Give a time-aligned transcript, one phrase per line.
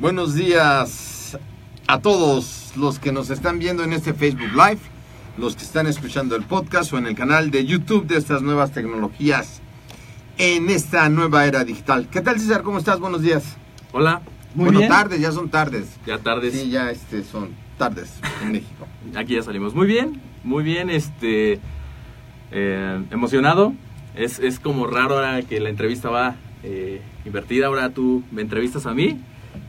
[0.00, 1.36] Buenos días
[1.86, 4.78] a todos los que nos están viendo en este Facebook Live,
[5.36, 8.72] los que están escuchando el podcast o en el canal de YouTube de estas nuevas
[8.72, 9.60] tecnologías
[10.38, 12.08] en esta nueva era digital.
[12.10, 12.62] ¿Qué tal, César?
[12.62, 12.98] ¿Cómo estás?
[12.98, 13.58] Buenos días.
[13.92, 14.22] Hola,
[14.54, 14.90] Muy bueno, bien.
[14.90, 15.86] tardes, ya son tardes.
[16.06, 16.54] ya tardes.
[16.54, 18.10] Sí, ya este, son tardes
[18.42, 18.86] en México.
[19.16, 19.74] Aquí ya salimos.
[19.74, 21.60] Muy bien, muy bien, este
[22.52, 23.74] eh, emocionado.
[24.14, 27.66] Es, es como raro ahora que la entrevista va eh, invertida.
[27.66, 29.20] Ahora tú me entrevistas a mí.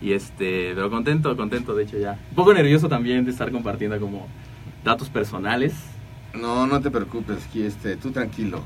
[0.01, 2.19] Y este, pero contento, contento, de hecho ya.
[2.31, 4.27] Un poco nervioso también de estar compartiendo como
[4.83, 5.73] datos personales.
[6.33, 8.63] No, no te preocupes, aquí, este, tú tranquilo.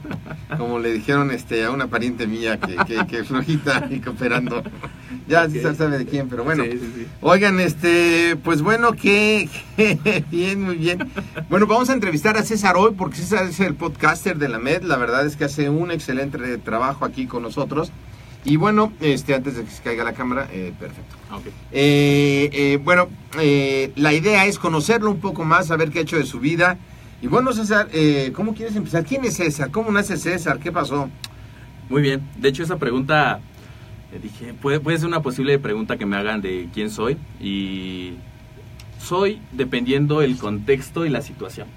[0.55, 4.61] Como le dijeron este, a una pariente mía que, que, que flojita y cooperando.
[5.27, 5.49] Ya Ok.
[5.49, 6.63] se sabe de quién, pero bueno.
[6.63, 7.07] Sí, sí, sí.
[7.21, 9.49] Oigan, este, pues bueno, que
[10.31, 11.09] bien, muy bien.
[11.49, 14.83] Bueno, vamos a entrevistar a César hoy porque César es el podcaster de la MED.
[14.83, 17.91] La verdad es que hace un excelente trabajo aquí con nosotros.
[18.45, 21.15] Y bueno, este, antes de que se caiga la cámara, eh, perfecto.
[21.31, 21.47] Ah, ok.
[21.71, 26.17] Eh, eh, bueno, eh, la idea es conocerlo un poco más, saber qué ha hecho
[26.17, 26.77] de su vida.
[27.23, 29.03] Y bueno, César, eh, ¿cómo quieres empezar?
[29.03, 29.71] ¿Quién es César?
[29.71, 30.59] ¿Cómo nace César?
[30.59, 31.09] ¿Qué pasó?
[31.89, 32.21] Muy bien.
[32.37, 33.39] De hecho, esa pregunta,
[34.13, 37.17] eh, dije, puede, puede ser una posible pregunta que me hagan de quién soy.
[37.41, 38.13] Y
[38.99, 41.67] soy dependiendo el contexto y la situación.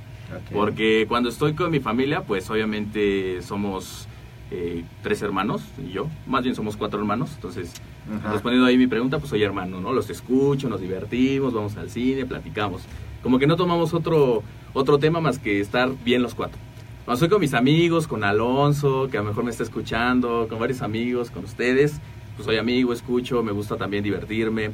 [0.52, 4.06] Porque cuando estoy con mi familia, pues obviamente somos
[4.50, 6.06] eh, tres hermanos y yo.
[6.26, 7.30] Más bien somos cuatro hermanos.
[7.34, 7.72] Entonces,
[8.18, 8.32] Ajá.
[8.32, 9.92] respondiendo ahí mi pregunta, pues soy hermano, ¿no?
[9.92, 12.82] Los escucho, nos divertimos, vamos al cine, platicamos.
[13.22, 14.42] Como que no tomamos otro,
[14.72, 16.58] otro tema más que estar bien los cuatro.
[17.04, 20.58] Cuando estoy con mis amigos, con Alonso, que a lo mejor me está escuchando, con
[20.58, 22.00] varios amigos, con ustedes,
[22.36, 24.72] pues soy amigo, escucho, me gusta también divertirme,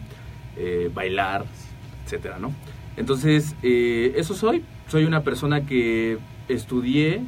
[0.57, 1.45] eh, bailar,
[2.05, 2.53] etcétera, ¿no?
[2.97, 4.65] Entonces, eh, eso soy.
[4.89, 6.19] Soy una persona que
[6.49, 7.23] estudié.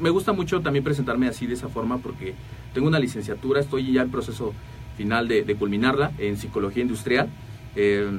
[0.00, 2.34] Me gusta mucho también presentarme así de esa forma porque
[2.74, 4.52] tengo una licenciatura, estoy ya en proceso
[4.96, 7.28] final de, de culminarla en psicología industrial.
[7.76, 8.10] Eh,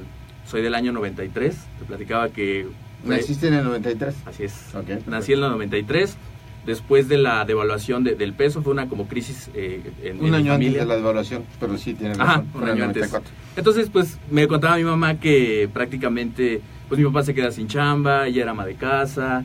[0.46, 1.56] soy del año 93.
[1.80, 2.68] Te platicaba que.
[3.06, 4.16] Naciste en el 93.
[4.26, 4.54] Así es.
[5.08, 6.18] Nací en el 93.
[6.66, 10.32] Después de la devaluación de- del peso, fue una como crisis eh, en, en Un
[10.32, 12.48] mi año antes de la devaluación, pero sí tienes Ajá, razón.
[12.54, 13.02] un en el año antes.
[13.12, 13.32] 94.
[13.58, 18.28] Entonces, pues me contaba mi mamá que prácticamente, pues mi papá se queda sin chamba,
[18.28, 19.44] ella era ama de casa,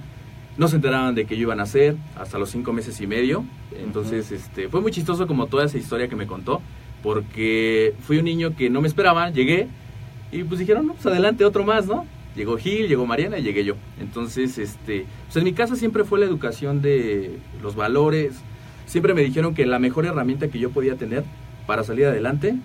[0.58, 3.44] no se enteraban de que yo iba a nacer hasta los cinco meses y medio.
[3.80, 6.60] Entonces, este, fue muy chistoso como toda esa historia que me contó,
[7.02, 9.68] porque fui un niño que no me esperaba, llegué
[10.32, 12.04] y pues dijeron, no, pues adelante otro más, ¿no?
[12.34, 13.76] Llegó Gil, llegó Mariana y llegué yo.
[14.00, 18.34] Entonces, este, pues en mi casa siempre fue la educación de los valores.
[18.86, 21.24] Siempre me dijeron que la mejor herramienta que yo podía tener
[21.66, 22.56] para salir adelante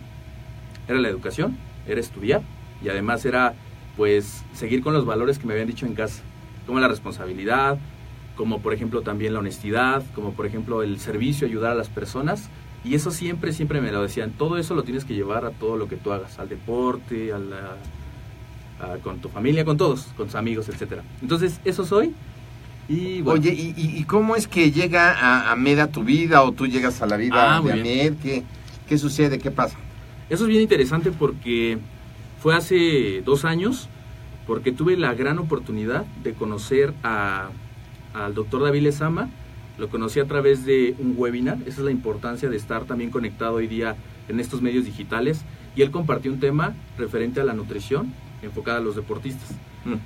[0.87, 1.57] era la educación,
[1.87, 2.41] era estudiar
[2.83, 3.53] y además era
[3.95, 6.23] pues seguir con los valores que me habían dicho en casa,
[6.65, 7.77] como la responsabilidad,
[8.35, 12.49] como por ejemplo también la honestidad, como por ejemplo el servicio, ayudar a las personas.
[12.85, 14.31] Y eso siempre, siempre me lo decían.
[14.31, 17.39] Todo eso lo tienes que llevar a todo lo que tú hagas, al deporte, a
[17.39, 17.77] la,
[18.81, 21.03] a- con tu familia, con todos, con tus amigos, etcétera.
[21.21, 22.13] Entonces, eso soy.
[22.89, 26.43] Y bueno, Oye, ¿y, y- cómo es que llega a, a Med a tu vida
[26.43, 28.13] o tú llegas a la vida Ah, de Med?
[28.21, 28.43] ¿Qué,
[28.89, 29.39] ¿Qué sucede?
[29.39, 29.77] ¿Qué pasa?
[30.29, 31.77] Eso es bien interesante porque
[32.41, 33.87] fue hace dos años,
[34.47, 37.49] porque tuve la gran oportunidad de conocer a,
[38.13, 39.29] al doctor David Lezama.
[39.77, 41.57] Lo conocí a través de un webinar.
[41.65, 43.95] Esa es la importancia de estar también conectado hoy día
[44.27, 45.43] en estos medios digitales.
[45.75, 49.49] Y él compartió un tema referente a la nutrición enfocada a los deportistas.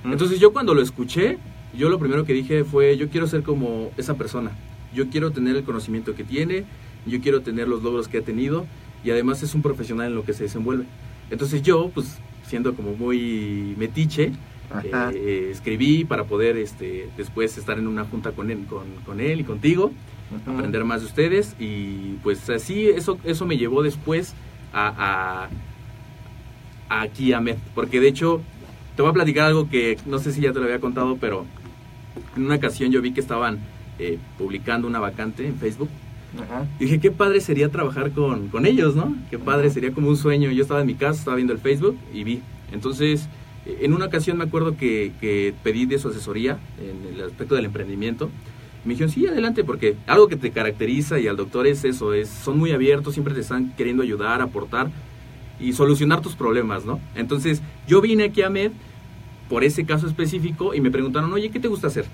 [0.04, 1.38] Entonces yo cuando lo escuché,
[1.76, 4.52] yo lo primero que dije fue, yo quiero ser como esa persona.
[4.94, 6.64] Yo quiero tener el conocimiento que tiene,
[7.06, 8.66] yo quiero tener los logros que ha tenido
[9.04, 10.86] y además es un profesional en lo que se desenvuelve.
[11.30, 12.18] Entonces yo, pues
[12.48, 14.32] siendo como muy metiche,
[14.84, 19.40] eh, escribí para poder este, después estar en una junta con él, con, con él
[19.40, 19.92] y contigo,
[20.46, 21.54] aprender más de ustedes.
[21.58, 24.34] Y pues así eso, eso me llevó después
[24.72, 25.48] a,
[26.88, 28.40] a, a aquí a Med, porque de hecho
[28.96, 31.46] te voy a platicar algo que no sé si ya te lo había contado, pero
[32.36, 33.58] en una ocasión yo vi que estaban
[33.98, 35.88] eh, publicando una vacante en Facebook
[36.36, 36.66] Ajá.
[36.78, 39.16] y dije, qué padre sería trabajar con, con ellos, ¿no?
[39.30, 40.50] Qué padre, sería como un sueño.
[40.50, 42.42] Yo estaba en mi casa, estaba viendo el Facebook y vi.
[42.72, 43.28] Entonces,
[43.66, 47.64] en una ocasión me acuerdo que, que pedí de su asesoría en el aspecto del
[47.64, 48.30] emprendimiento.
[48.84, 52.28] Me dijeron, sí, adelante, porque algo que te caracteriza y al doctor es eso, es,
[52.28, 54.90] son muy abiertos, siempre te están queriendo ayudar, aportar
[55.60, 57.00] y solucionar tus problemas, ¿no?
[57.14, 58.70] Entonces, yo vine aquí a Med
[59.48, 62.06] por ese caso específico y me preguntaron, oye, ¿qué te gusta hacer?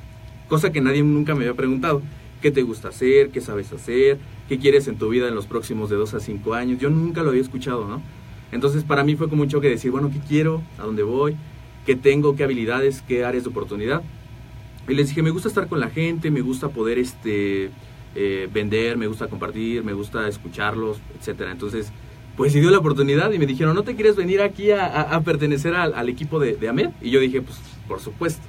[0.48, 2.00] Cosa que nadie nunca me había preguntado.
[2.44, 3.30] ¿Qué te gusta hacer?
[3.30, 4.18] ¿Qué sabes hacer?
[4.50, 6.78] ¿Qué quieres en tu vida en los próximos de dos a cinco años?
[6.78, 8.02] Yo nunca lo había escuchado, ¿no?
[8.52, 10.60] Entonces para mí fue como un choque decir, bueno, ¿qué quiero?
[10.78, 11.36] ¿A dónde voy?
[11.86, 12.36] ¿Qué tengo?
[12.36, 13.00] ¿Qué habilidades?
[13.08, 14.02] ¿Qué áreas de oportunidad?
[14.86, 17.70] Y les dije, me gusta estar con la gente, me gusta poder este,
[18.14, 21.50] eh, vender, me gusta compartir, me gusta escucharlos, etcétera.
[21.50, 21.92] Entonces,
[22.36, 25.14] pues se dio la oportunidad y me dijeron, ¿no te quieres venir aquí a, a-
[25.16, 26.90] a pertenecer al, al equipo de, de AMED?
[27.00, 27.56] Y yo dije, pues
[27.88, 28.42] por supuesto.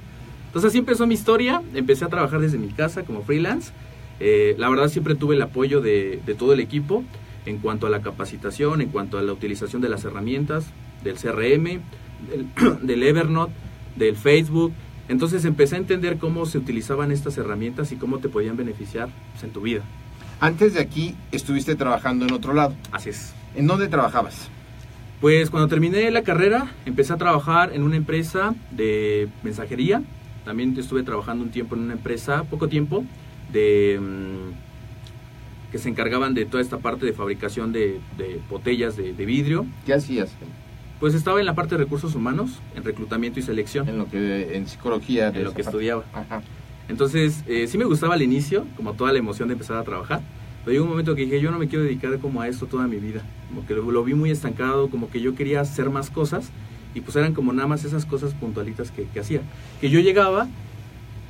[0.48, 3.72] Entonces así empezó mi historia, empecé a trabajar desde mi casa como freelance.
[4.20, 7.04] Eh, la verdad siempre tuve el apoyo de, de todo el equipo
[7.44, 10.66] en cuanto a la capacitación, en cuanto a la utilización de las herramientas,
[11.02, 11.80] del CRM,
[12.28, 12.46] del,
[12.82, 13.52] del Evernote,
[13.96, 14.72] del Facebook.
[15.08, 19.44] Entonces empecé a entender cómo se utilizaban estas herramientas y cómo te podían beneficiar pues,
[19.44, 19.82] en tu vida.
[20.40, 22.74] Antes de aquí estuviste trabajando en otro lado.
[22.92, 23.32] Así es.
[23.54, 24.50] ¿En dónde trabajabas?
[25.20, 30.02] Pues cuando terminé la carrera, empecé a trabajar en una empresa de mensajería.
[30.44, 33.04] También estuve trabajando un tiempo en una empresa, poco tiempo,
[33.52, 39.12] de mm, que se encargaban de toda esta parte de fabricación de, de botellas de,
[39.12, 39.66] de vidrio.
[39.84, 40.30] ¿Qué hacías?
[41.00, 44.56] Pues estaba en la parte de recursos humanos, en reclutamiento y selección, En lo que
[44.56, 45.30] en psicología.
[45.30, 45.70] de en lo que parte.
[45.70, 46.04] estudiaba.
[46.14, 46.42] Ajá.
[46.88, 50.20] Entonces, eh, sí me gustaba al inicio, como toda la emoción de empezar a trabajar.
[50.64, 52.86] Pero llegó un momento que dije, yo no me quiero dedicar como a esto toda
[52.86, 53.22] mi vida.
[53.48, 56.50] Como que lo, lo vi muy estancado, como que yo quería hacer más cosas.
[56.94, 59.42] Y pues eran como nada más esas cosas puntualitas que, que hacía.
[59.80, 60.46] Que yo llegaba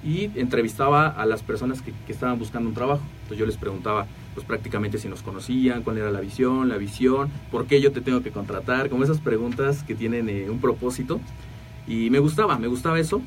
[0.04, 3.02] y entrevistaba a las personas que, que estaban buscando un trabajo.
[3.22, 7.28] Entonces yo les preguntaba, pues prácticamente si nos conocían, cuál era la visión, la visión,
[7.50, 11.20] por qué yo te tengo que contratar, como esas preguntas que tienen eh, un propósito.
[11.88, 13.20] Y me gustaba, me gustaba eso.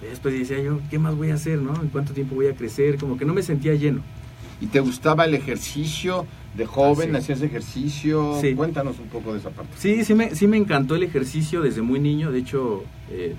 [0.00, 1.74] Después decía yo, ¿qué más voy a hacer, no?
[1.82, 2.98] ¿En cuánto tiempo voy a crecer?
[2.98, 4.02] Como que no me sentía lleno.
[4.60, 6.26] ¿Y te gustaba el ejercicio
[6.56, 7.14] de joven?
[7.14, 7.32] Ah, sí.
[7.32, 8.38] ¿Hacías ejercicio?
[8.40, 8.54] Sí.
[8.54, 9.72] Cuéntanos un poco de esa parte.
[9.76, 12.32] Sí, sí me, sí me encantó el ejercicio desde muy niño.
[12.32, 13.34] De hecho, eh,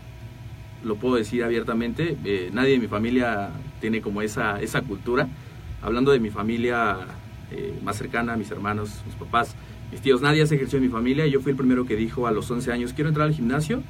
[0.84, 2.18] lo puedo decir abiertamente.
[2.26, 3.50] eh, nadie de mi familia
[3.82, 5.28] tiene como esa, esa cultura.
[5.82, 6.98] Hablando de mi familia
[7.52, 9.56] eh, más cercana, mis hermanos, mis papás,
[9.92, 11.26] mis tíos, nadie hace ejercicio en mi familia.
[11.28, 13.82] Yo fui el primero que dijo a los 11 años, quiero entrar al gimnasio,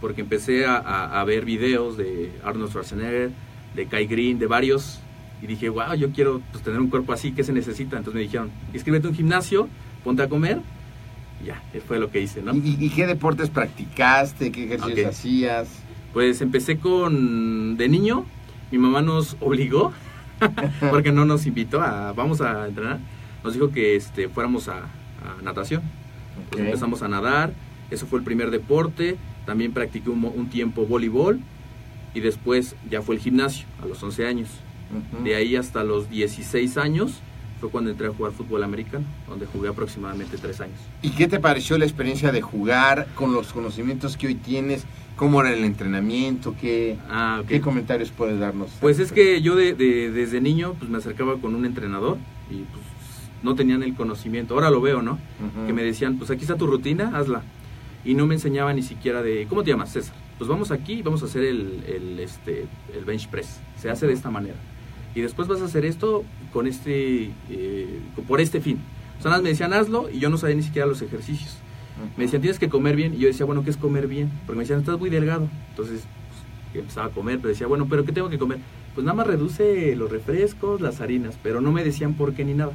[0.00, 3.30] porque empecé a, a- a ver videos de Arnold Schwarzenegger,
[3.74, 5.00] de Kai Green, de varios.
[5.42, 7.96] Y dije, wow, yo quiero pues, tener un cuerpo así, ¿qué se necesita?
[7.96, 9.68] Entonces me dijeron, inscríbete a un gimnasio,
[10.02, 10.60] ponte a comer.
[11.46, 12.52] Ya, fue lo que hice, ¿no?
[12.54, 14.50] ¿Y, y- qué deportes practicaste?
[14.50, 15.06] ¿Qué ejercicios Ok.
[15.12, 15.68] hacías?
[16.12, 18.24] Pues empecé con de niño,
[18.70, 19.92] mi mamá nos obligó
[20.90, 22.98] porque no nos invitó a vamos a entrenar.
[23.44, 25.82] Nos dijo que este fuéramos a, a natación.
[26.50, 27.52] Pues empezamos a nadar,
[27.90, 31.40] eso fue el primer deporte, también practiqué un, un tiempo voleibol
[32.14, 34.48] y después ya fue el gimnasio a los 11 años.
[35.22, 37.20] De ahí hasta los 16 años
[37.60, 40.78] fue cuando entré a jugar fútbol americano, donde jugué aproximadamente 3 años.
[41.02, 44.84] ¿Y qué te pareció la experiencia de jugar con los conocimientos que hoy tienes?
[45.16, 46.54] ¿Cómo era el entrenamiento?
[46.60, 47.48] ¿Qué, Ah, ok.
[47.48, 48.70] qué comentarios puedes darnos?
[48.80, 52.18] Pues es que yo de, de- desde niño pues me acercaba con un entrenador
[52.50, 52.84] y pues
[53.42, 54.54] no tenían el conocimiento.
[54.54, 55.12] Ahora lo veo, ¿no?
[55.12, 55.66] Ujú.
[55.66, 57.42] Que me decían, pues aquí está tu rutina, hazla.
[58.04, 60.14] Y no me enseñaba ni siquiera de, ¿cómo te llamas, César?
[60.38, 63.58] Pues vamos aquí y vamos a hacer el, el, este, el bench press.
[63.76, 64.54] Se hace de esta manera.
[65.18, 68.78] Y después vas a hacer esto con este, eh, por este fin.
[69.18, 71.56] O sea, nada más me decían, hazlo y yo no sabía ni siquiera los ejercicios.
[72.16, 73.14] Me decían, tienes que comer bien.
[73.14, 74.30] Y yo decía, bueno, ¿qué es comer bien?
[74.46, 75.48] Porque me decían, estás muy delgado.
[75.70, 76.04] Entonces,
[76.72, 78.58] pues, empezaba a comer, pero decía, bueno, ¿pero qué tengo que comer?
[78.94, 82.54] Pues nada más reduce los refrescos, las harinas, pero no me decían por qué ni
[82.54, 82.74] nada.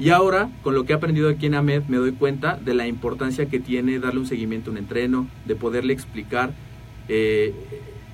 [0.00, 2.86] Y ahora, con lo que he aprendido aquí en AMED, me doy cuenta de la
[2.86, 6.54] importancia que tiene darle un seguimiento a un entreno, de poderle explicar
[7.10, 7.52] eh,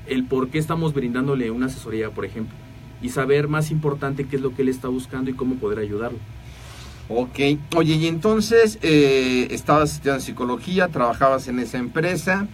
[0.09, 2.57] el por qué estamos brindándole una asesoría, por ejemplo,
[3.03, 6.19] y saber más importante qué es lo que él está buscando y cómo poder ayudarlo.
[7.09, 7.39] Ok,
[7.77, 12.47] oye, y entonces eh, estabas estudiando psicología, trabajabas en esa empresa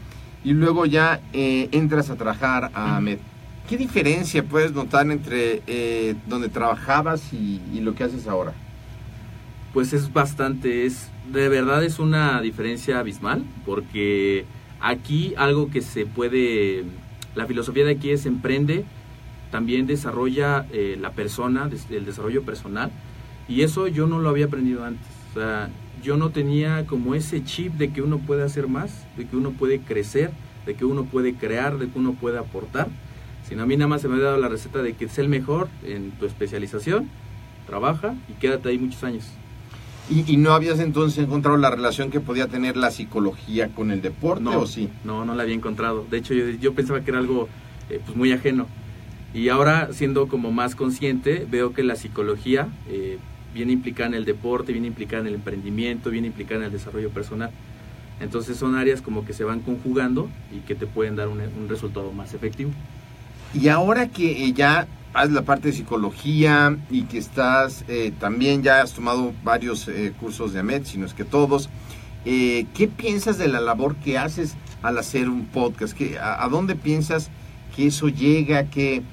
[0.43, 3.19] y luego ya eh, entras a trabajar a AMED.
[3.69, 8.55] ¿Qué diferencia puedes notar entre eh, donde trabajabas y, y lo que haces ahora?
[9.75, 14.47] Pues es bastante, es de verdad es una diferencia abismal, porque
[14.81, 16.85] aquí algo que se puede,
[17.35, 18.87] la filosofía de aquí es emprende,
[19.51, 22.91] también desarrolla eh, la persona, el desarrollo personal,
[23.49, 25.07] y eso yo no lo había aprendido antes.
[25.31, 25.71] O sea,
[26.03, 29.51] yo no tenía como ese chip de que uno puede hacer más, de que uno
[29.53, 30.31] puede crecer,
[30.67, 32.89] de que uno puede crear, de que uno puede aportar,
[33.49, 35.29] sino a mí nada más se me ha dado la receta de que sé el
[35.29, 37.09] mejor en tu especialización,
[37.67, 39.25] trabaja y quédate ahí muchos años.
[40.11, 44.01] ¿Y, y no habías entonces encontrado la relación que podía tener la psicología con el
[44.01, 44.89] deporte No, o sí?
[45.05, 46.07] no, no la había encontrado.
[46.11, 47.49] De hecho, yo, yo pensaba que era algo
[47.91, 48.67] eh, pues muy ajeno.
[49.39, 53.19] Y ahora, siendo como más consciente, veo que la psicología eh,
[53.55, 57.11] viene implicada en el deporte, viene implicada en el emprendimiento, viene implicada en el desarrollo
[57.11, 57.53] personal.
[58.21, 61.69] Entonces son áreas como que se van conjugando y que te pueden dar un, un
[61.69, 62.73] resultado más efectivo.
[63.55, 68.65] Y ahora que eh, ya haces la parte de psicología y que estás eh, también
[68.65, 71.71] ya has tomado varios eh, cursos de AMED, si no es que todos,
[72.25, 75.97] eh, ¿qué piensas de la labor que haces al hacer un podcast?
[75.97, 77.31] ¿Qué, a, a dónde piensas
[77.77, 78.65] que eso llega?
[78.65, 79.05] ¿Qué,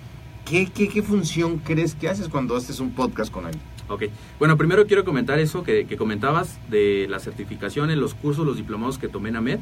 [0.45, 3.63] qué, qué, qué función crees que haces cuando haces un podcast con alguien?
[3.87, 4.05] Ok,
[4.39, 8.97] bueno, primero quiero comentar eso que, que comentabas de las certificaciones, los cursos, los diplomados
[8.97, 9.59] que tomé en AMED,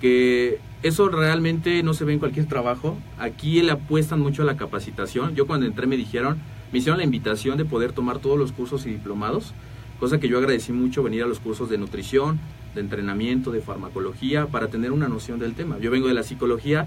[0.00, 2.96] que eso realmente no se ve en cualquier trabajo.
[3.18, 5.34] Aquí le apuestan mucho a la capacitación.
[5.34, 6.38] Yo cuando entré me dijeron,
[6.72, 9.52] me hicieron la invitación de poder tomar todos los cursos y diplomados,
[9.98, 12.38] cosa que yo agradecí mucho venir a los cursos de nutrición,
[12.74, 15.78] de entrenamiento, de farmacología, para tener una noción del tema.
[15.78, 16.86] Yo vengo de la psicología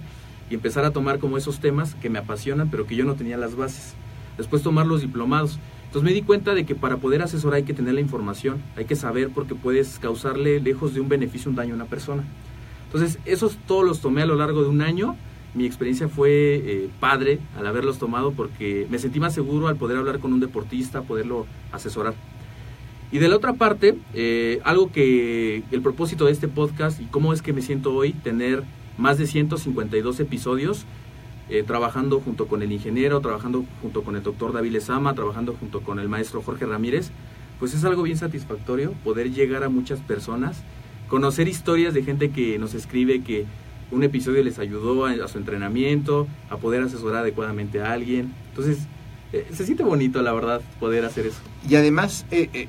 [0.50, 3.38] y empezar a tomar como esos temas que me apasionan, pero que yo no tenía
[3.38, 3.94] las bases.
[4.38, 5.60] Después tomar los diplomados.
[5.86, 8.86] Entonces me di cuenta de que para poder asesorar hay que tener la información, hay
[8.86, 12.24] que saber porque puedes causarle, lejos de un beneficio, un daño a una persona.
[12.86, 15.15] Entonces esos todos los tomé a lo largo de un año.
[15.56, 19.98] Mi experiencia fue eh, padre al haberlos tomado porque me sentí más seguro al poder
[19.98, 22.13] hablar con un deportista, poderlo asesorar.
[23.12, 27.34] Y de la otra parte, eh, algo que el propósito de este podcast y cómo
[27.34, 28.63] es que me siento hoy, tener
[29.00, 30.86] más de 152 episodios
[31.50, 35.82] eh, trabajando junto con el ingeniero, trabajando junto con el doctor David Lezama, trabajando junto
[35.82, 37.10] con el maestro Jorge Ramírez,
[37.60, 40.63] pues es algo bien satisfactorio poder llegar a muchas personas,
[41.08, 43.46] conocer historias de gente que nos escribe que
[43.91, 48.34] un episodio les ayudó a, su entrenamiento, a poder asesorar adecuadamente a alguien.
[48.50, 48.79] Entonces,
[49.34, 51.39] eh, se siente bonito, la verdad, poder hacer eso.
[51.68, 52.68] Y además, eh, eh,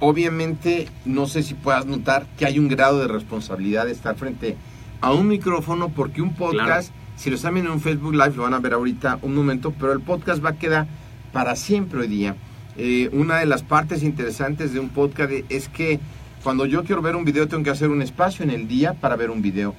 [0.00, 4.50] obviamente, no sé si puedas notar que hay un grado de responsabilidad de estar frente
[4.52, 8.42] a un micrófono, porque un podcast, si lo están viendo en un Facebook Live, lo
[8.42, 10.86] van a ver ahorita un momento, pero el podcast va a quedar
[11.32, 12.36] para siempre hoy día.
[12.76, 15.98] Eh, una de las partes interesantes de un podcast es que
[16.42, 19.16] cuando yo quiero ver un video tengo que hacer un espacio en el día para
[19.16, 19.74] ver un video.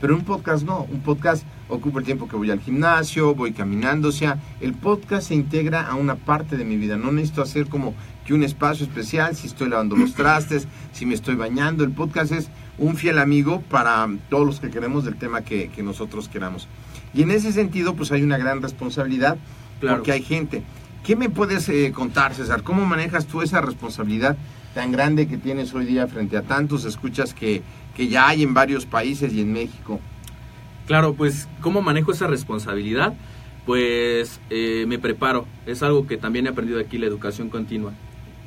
[0.00, 4.08] Pero un podcast no, un podcast ocupa el tiempo que voy al gimnasio, voy caminando,
[4.08, 6.96] o sea, el podcast se integra a una parte de mi vida.
[6.96, 7.94] No necesito hacer como
[8.26, 11.84] que un espacio especial, si estoy lavando los trastes, si me estoy bañando.
[11.84, 12.50] El podcast es
[12.82, 16.66] un fiel amigo para todos los que queremos del tema que, que nosotros queramos.
[17.14, 19.36] Y en ese sentido, pues hay una gran responsabilidad
[19.80, 19.96] Claro.
[19.98, 20.62] porque hay gente.
[21.04, 22.62] ¿Qué me puedes eh, contar, César?
[22.62, 24.36] ¿Cómo manejas tú esa responsabilidad
[24.74, 27.62] tan grande que tienes hoy día frente a tantos escuchas que,
[27.96, 30.00] que ya hay en varios países y en México?
[30.86, 33.14] Claro, pues ¿cómo manejo esa responsabilidad?
[33.66, 35.46] Pues eh, me preparo.
[35.66, 37.92] Es algo que también he aprendido aquí, la educación continua.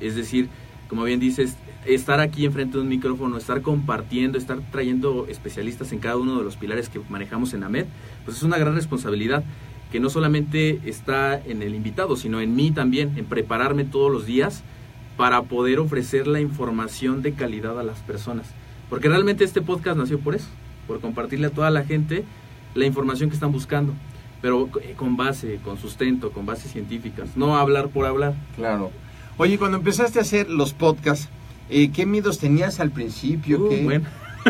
[0.02, 0.50] Es decir,
[0.90, 6.00] como bien dices, estar aquí enfrente de un micrófono, estar compartiendo, estar trayendo especialistas en
[6.00, 7.86] cada uno de los pilares que manejamos en AMED,
[8.24, 9.44] pues es una gran responsabilidad
[9.92, 14.26] que no solamente está en el invitado, sino en mí también, en prepararme todos los
[14.26, 14.64] días
[15.18, 18.48] para poder ofrecer la información de calidad a las personas.
[18.90, 20.48] Porque realmente este podcast nació por eso,
[20.88, 22.26] por compartirle a toda la gente
[22.74, 23.94] la información que están buscando,
[24.42, 28.36] pero eh, con base, con sustento, con bases científicas, no hablar por hablar.
[28.56, 28.92] Claro.
[29.38, 31.30] Oye, cuando empezaste a hacer los podcasts,
[31.70, 33.60] eh, ¿qué miedos tenías al principio?
[33.66, 34.06] Uh, ¿Qué- bueno.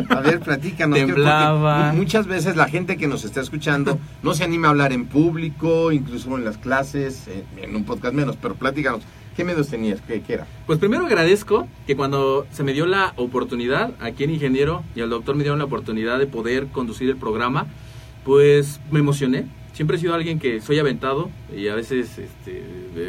[0.09, 0.97] A ver, platícanos.
[0.99, 1.91] ¿qué- porque Temblaba.
[1.93, 5.05] mu- Muchas veces la gente que nos está escuchando no se anima a hablar en
[5.05, 9.03] público, incluso en las clases, eh, en un podcast menos, pero platícanos.
[9.37, 9.99] ¿Qué miedos tenías?
[10.01, 10.47] ¿Qué, qué era?
[10.65, 15.09] Pues primero agradezco que cuando se me dio la oportunidad, aquí en Ingeniero y al
[15.09, 17.65] doctor me dieron la oportunidad de poder conducir el programa,
[18.23, 19.45] pues me emocioné.
[19.73, 22.63] Siempre he sido alguien que soy aventado y a veces este,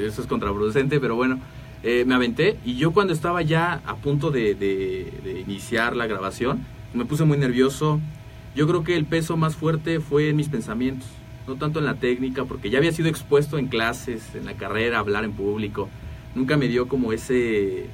[0.06, 1.38] eso es contraproducente, pero bueno,
[1.83, 6.64] Eh, me aventé y yo cuando estaba ya a punto de, iniciar la grabación,
[6.95, 8.00] me puse muy nervioso.
[8.54, 11.09] Yo creo que el peso más fuerte fue en mis pensamientos,
[11.47, 14.99] no tanto en la técnica, porque ya había sido expuesto en clases, en la carrera,
[14.99, 15.88] hablar en público.
[16.35, 17.87] Nunca me dio como ese,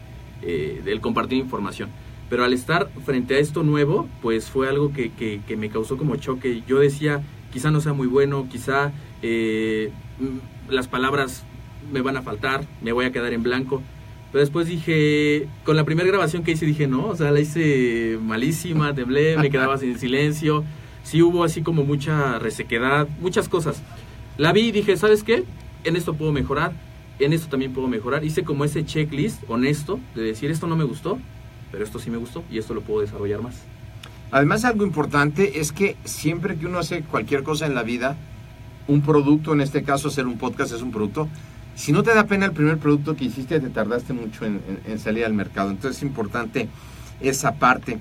[0.43, 1.91] eh, el compartir información.
[2.31, 6.63] Pero al estar frente a esto nuevo, pues fue algo que me causó como choque.
[6.67, 7.23] Yo decía,
[7.53, 11.45] quizá no sea muy bueno, quizá eh, mm, las palabras
[11.91, 13.83] me van a faltar, me voy a quedar en blanco.
[14.31, 18.19] Pero después dije, con la primera grabación que hice, dije, no, o sea, la hice
[18.23, 20.65] malísima, temblé, me quedaba sin silencio.
[21.05, 23.83] Sí hubo así como mucha resequedad, muchas cosas.
[24.39, 25.45] La vi y dije, ¿sabes qué?
[25.85, 26.73] En esto puedo mejorar,
[27.19, 28.25] en esto también puedo mejorar.
[28.25, 31.19] Hice como ese checklist honesto de decir, esto no me gustó,
[31.71, 33.63] pero esto sí me gustó y esto lo puedo desarrollar más.
[34.31, 38.17] Además, algo importante es que siempre que uno hace cualquier cosa en la vida,
[38.89, 41.29] un producto, en este caso hacer un podcast es un producto,
[41.75, 44.93] si no te da pena el primer producto que hiciste, te tardaste mucho en, en-
[44.93, 45.71] en salir al mercado.
[45.71, 46.69] Entonces es importante
[47.21, 47.99] esa parte.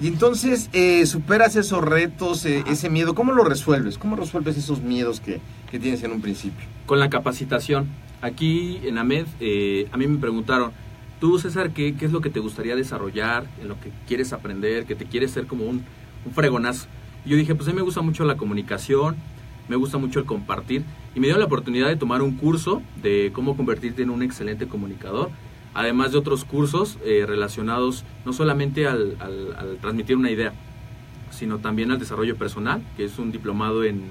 [0.00, 3.14] Y entonces eh, superas esos retos, eh, ese miedo.
[3.14, 3.98] ¿Cómo lo resuelves?
[3.98, 6.66] ¿Cómo resuelves esos miedos que, que tienes en un principio?
[6.86, 7.86] Con la capacitación.
[8.22, 10.72] Aquí en AMED, eh, a mí me preguntaron,
[11.20, 14.86] tú César, ¿qué, ¿qué es lo que te gustaría desarrollar, en lo que quieres aprender,
[14.86, 15.82] que te quieres ser como un,
[16.24, 16.86] un fregonazo?
[17.24, 19.16] Y yo dije, pues a mí me gusta mucho la comunicación,
[19.68, 23.30] me gusta mucho el compartir, y me dio la oportunidad de tomar un curso de
[23.34, 25.30] cómo convertirte en un excelente comunicador,
[25.74, 29.16] además de otros cursos eh, relacionados no solamente al,
[29.80, 30.52] transmitir una idea,
[31.30, 34.02] sino también al desarrollo personal, que es un diplomado en,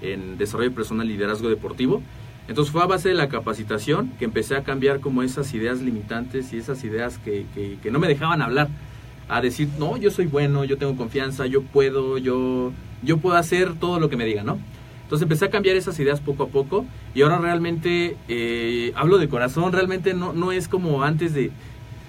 [0.00, 2.02] en desarrollo personal y liderazgo deportivo.
[2.48, 6.52] Entonces fue a base de la capacitación que empecé a cambiar como esas ideas limitantes
[6.52, 8.68] y esas ideas que, que- que no me dejaban hablar.
[9.28, 12.72] A decir, no, yo soy bueno, yo tengo confianza, yo puedo, yo,
[13.02, 14.58] yo puedo hacer todo lo que me digan, ¿no?
[15.08, 16.84] Entonces empecé a cambiar esas ideas poco a poco
[17.14, 21.50] y ahora realmente eh, hablo de corazón, realmente no, no es como antes de,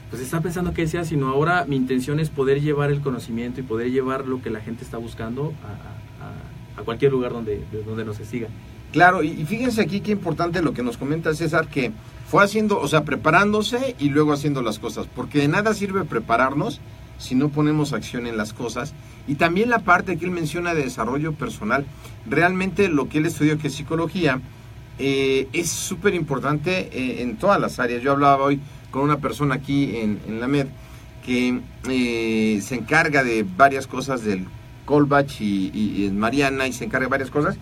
[0.09, 3.63] pues estar pensando qué decía, sino ahora mi intención es poder llevar el conocimiento y
[3.63, 8.03] poder llevar lo que la gente está buscando a, a- cualquier lugar donde, de donde
[8.03, 8.49] nos siga.
[8.91, 11.91] Claro, y, y fíjense aquí qué importante lo que nos comenta César, que
[12.27, 16.81] fue haciendo, o sea, preparándose y luego haciendo las cosas, porque de nada sirve prepararnos
[17.19, 18.93] si no ponemos acción en las cosas.
[19.27, 21.85] Y también la parte que él menciona de desarrollo personal,
[22.27, 24.41] realmente lo que él estudió, que es psicología,
[24.97, 28.01] eh, es súper importante eh, en todas las áreas.
[28.01, 30.67] Yo hablaba hoy con una persona aquí en, en la MED
[31.25, 34.45] que eh, se encarga de varias cosas del
[34.85, 37.57] Colbach y, Mariana y se encarga de varias cosas.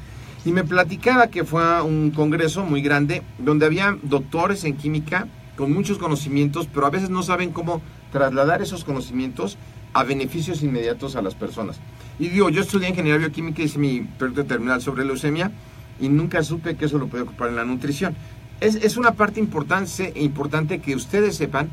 [0.45, 5.73] Y me platicaba que fue un congreso muy grande donde había doctores en química con
[5.73, 7.81] muchos conocimientos, pero a veces no saben cómo
[8.17, 9.57] trasladar esos conocimientos
[9.93, 11.79] a beneficios inmediatos a las personas.
[12.19, 15.51] Y digo, yo estudié ingeniería bioquímica y hice mi proyecto terminal sobre leucemia
[15.99, 18.15] y nunca supe que eso lo podía ocupar en la nutrición.
[18.59, 21.69] Es, es una parte importante, importante que ustedes sepan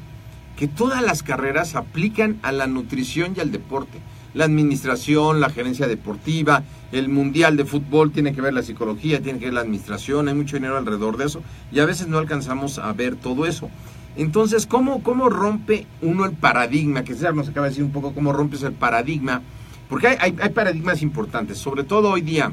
[0.57, 3.99] que todas las carreras aplican a la nutrición y al deporte.
[4.35, 9.39] La administración, la gerencia deportiva, el mundial de fútbol tiene que ver la psicología, tiene
[9.39, 12.79] que ver la administración, hay mucho dinero alrededor de eso y a veces no alcanzamos
[12.79, 13.71] a ver todo eso.
[14.17, 17.03] Entonces, ¿cómo, cómo rompe uno el paradigma?
[17.05, 19.43] Que César nos acaba de decir un poco cómo rompes el paradigma,
[19.89, 22.53] porque hay, hay- paradigmas importantes, sobre todo hoy día,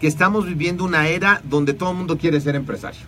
[0.00, 3.00] que estamos viviendo una era donde todo el mundo quiere ser empresario.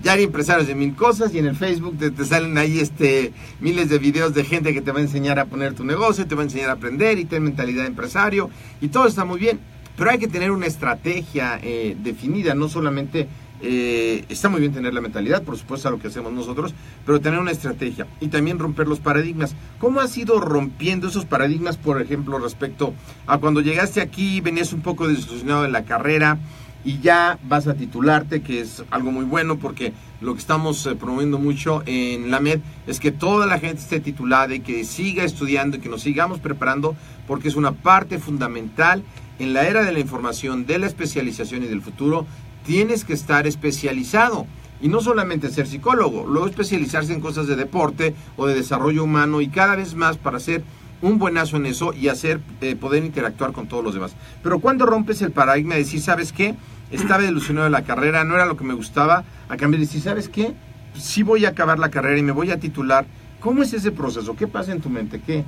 [0.00, 3.32] Ya hay empresarios de mil cosas y en el Facebook te, te salen ahí este,
[3.60, 6.36] miles de videos de gente que te va a enseñar a poner tu negocio, te
[6.36, 8.48] va a enseñar a aprender y tener mentalidad de empresario
[8.80, 9.58] y todo está muy bien,
[9.96, 13.26] pero hay que tener una estrategia eh, definida, no solamente
[13.60, 17.20] eh, está muy bien tener la mentalidad, por supuesto, a lo que hacemos nosotros, pero
[17.20, 19.54] tener una estrategia y también romper los paradigmas.
[19.78, 22.94] ¿Cómo has ido rompiendo esos paradigmas, por ejemplo, respecto
[23.26, 26.38] a cuando llegaste aquí, venías un poco desilusionado de la carrera
[26.84, 30.94] y ya vas a titularte, que es algo muy bueno porque lo que estamos eh,
[30.94, 35.24] promoviendo mucho en la MED es que toda la gente esté titulada y que siga
[35.24, 39.02] estudiando y que nos sigamos preparando porque es una parte fundamental
[39.38, 42.26] en la era de la información, de la especialización y del futuro
[42.68, 44.46] tienes que estar especializado.
[44.82, 49.40] Y no solamente ser psicólogo, luego especializarse en cosas de deporte o de desarrollo humano
[49.40, 50.62] y cada vez más para ser
[51.00, 54.14] un buenazo en eso y hacer eh, poder interactuar con todos los demás.
[54.42, 56.54] Pero cuando rompes el paradigma de decir, ¿sabes qué?
[56.90, 60.02] Estaba ilusionado de la carrera, no era lo que me gustaba, a cambio de decir,
[60.02, 60.52] ¿sabes qué?
[60.94, 63.06] Sí voy a acabar la carrera y me voy a titular.
[63.40, 64.36] ¿Cómo es ese proceso?
[64.36, 65.22] ¿Qué pasa en tu mente?
[65.24, 65.42] ¿Qué?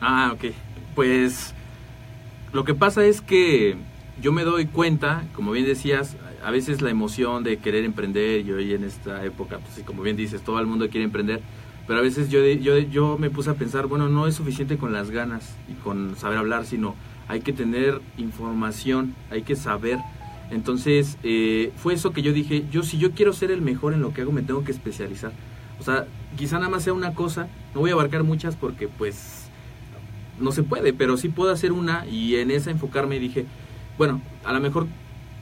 [0.00, 0.52] Ah, ok.
[0.94, 1.52] Pues
[2.52, 3.76] lo que pasa es que
[4.22, 8.52] yo me doy cuenta, como bien decías, a veces la emoción de querer emprender, y
[8.52, 11.40] hoy en esta época, pues como bien dices, todo el mundo quiere emprender,
[11.86, 14.92] pero a veces yo, yo, yo me puse a pensar, bueno, no es suficiente con
[14.92, 16.94] las ganas y con saber hablar, sino
[17.28, 19.98] hay que tener información, hay que saber.
[20.50, 24.00] Entonces, eh, fue eso que yo dije, yo si yo quiero ser el mejor en
[24.00, 25.32] lo que hago, me tengo que especializar.
[25.80, 29.48] O sea, quizá nada más sea una cosa, no voy a abarcar muchas porque pues
[30.38, 33.46] no se puede, pero sí puedo hacer una y en esa enfocarme y dije,
[33.98, 34.86] bueno, a lo mejor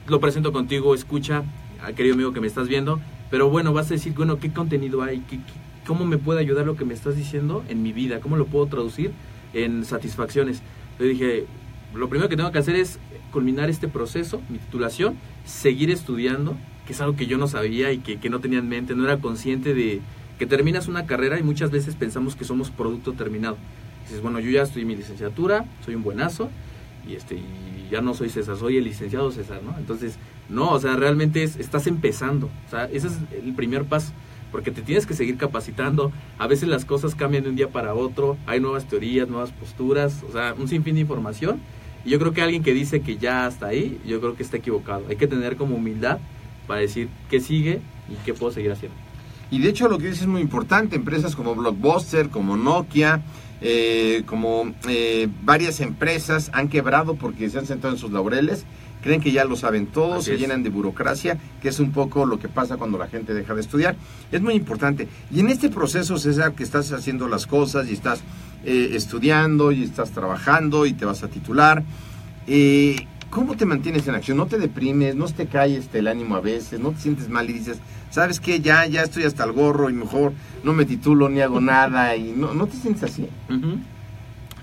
[0.07, 1.43] lo presento contigo, escucha,
[1.81, 5.01] ah, querido amigo que me estás viendo, pero bueno, vas a decir, bueno, ¿qué contenido
[5.01, 5.19] hay?
[5.21, 5.43] ¿Qué, qué-
[5.87, 8.19] cómo me puede ayudar lo que me estás diciendo en mi vida?
[8.19, 9.11] ¿Cómo lo puedo traducir
[9.53, 10.61] en satisfacciones?
[10.99, 11.45] Yo dije,
[11.93, 12.99] lo primero que tengo que hacer es
[13.31, 17.99] culminar este proceso, mi titulación, seguir estudiando, que es algo que yo no sabía y
[17.99, 20.01] que, no tenía en mente, no era consciente de
[20.37, 23.57] que terminas una carrera y muchas veces pensamos que somos producto terminado.
[24.05, 26.49] Dices, bueno, yo ya estudié mi licenciatura, soy un buenazo
[27.07, 27.35] y este
[27.93, 29.77] ya no soy César, soy el licenciado César, ¿no?
[29.77, 30.17] Entonces,
[30.49, 34.13] no, o sea, realmente es, estás empezando, o sea, ese es el primer paso,
[34.51, 37.93] porque te tienes que seguir capacitando, a veces las cosas cambian de un día para
[37.93, 41.61] otro, hay nuevas teorías, nuevas posturas, o sea, un sinfín de información,
[42.03, 44.57] y yo creo que alguien que dice que ya hasta ahí, yo creo que está
[44.57, 46.17] equivocado, hay que tener como humildad
[46.65, 47.79] para decir qué sigue
[48.09, 48.97] y qué puedo seguir haciendo.
[49.51, 53.21] Y de hecho lo que dices es muy importante, empresas como Blockbuster, como Nokia,
[53.65, 58.65] eh, como eh, varias empresas han quebrado porque se han sentado en sus laureles,
[59.01, 60.39] creen que ya lo saben todo, Así se es.
[60.41, 63.61] llenan de burocracia, que es un poco lo que pasa cuando la gente deja de
[63.61, 63.95] estudiar.
[64.33, 65.07] Es muy importante.
[65.31, 68.21] Y en este proceso, César, que estás haciendo las cosas y estás
[68.65, 71.83] eh, estudiando y estás trabajando y te vas a titular,
[72.47, 74.37] eh, ¿cómo te mantienes en acción?
[74.37, 75.15] ¿No te deprimes?
[75.15, 76.79] ¿No te cae este, el ánimo a veces?
[76.79, 77.79] ¿No te sientes mal y dices,
[78.11, 78.59] ¿sabes qué?
[78.59, 82.31] Ya, ya estoy hasta el gorro y mejor no me titulo ni hago nada y
[82.31, 83.27] no, no te sientes así.
[83.49, 83.79] Ujú.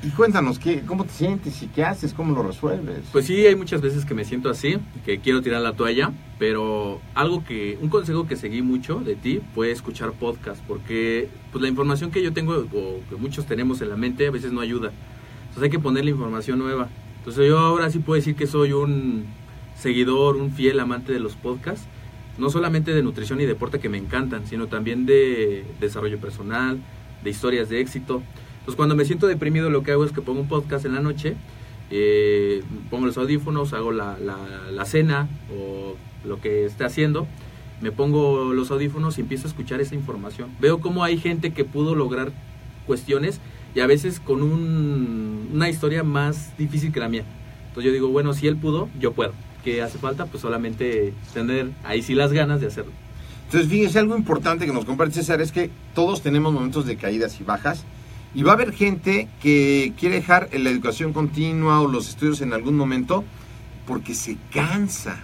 [0.03, 2.15] Y cuéntanos, ¿qué, ¿cómo te sientes y qué haces?
[2.15, 3.01] ¿Cómo lo resuelves?
[3.13, 7.01] Pues sí, hay muchas veces que me siento así, que quiero tirar la toalla, pero
[7.15, 11.69] algo que, un consejo que seguí mucho de ti fue escuchar podcast, porque pues la
[11.69, 14.91] información que yo tengo o que muchos tenemos en la mente a veces no ayuda.
[15.41, 16.89] Entonces hay que poner la información nueva.
[17.21, 19.25] Entonces yo ahora sí puedo decir que soy un
[19.77, 21.87] seguidor, un fiel amante de los podcasts,
[22.39, 26.79] no solamente de nutrición y deporte que me encantan, sino también de desarrollo personal,
[27.23, 28.23] de historias de éxito.
[28.61, 31.01] Entonces cuando me siento deprimido lo que hago es que pongo un podcast en la
[31.01, 31.37] noche,
[31.91, 37.27] eh, pongo los audífonos, hago la, la- la cena o lo que esté haciendo,
[37.81, 40.51] me pongo los audífonos y empiezo a escuchar esa información.
[40.61, 42.33] Veo cómo hay gente que pudo lograr
[42.87, 43.41] cuestiones
[43.75, 47.25] y a veces con un- una historia más difícil que la mía.
[47.69, 49.33] Entonces yo digo, bueno, si él pudo, yo puedo.
[49.65, 50.27] ¿Qué hace falta?
[50.27, 52.93] Pues solamente tener ahí sí las ganas de hacerlo.
[53.47, 57.41] Entonces, fíjese, algo importante que nos comparte César es que todos tenemos momentos de caídas
[57.41, 57.85] y bajas.
[58.33, 62.53] Y va a haber gente que quiere dejar la educación continua o los estudios en
[62.53, 63.25] algún momento
[63.87, 65.19] porque se cansa,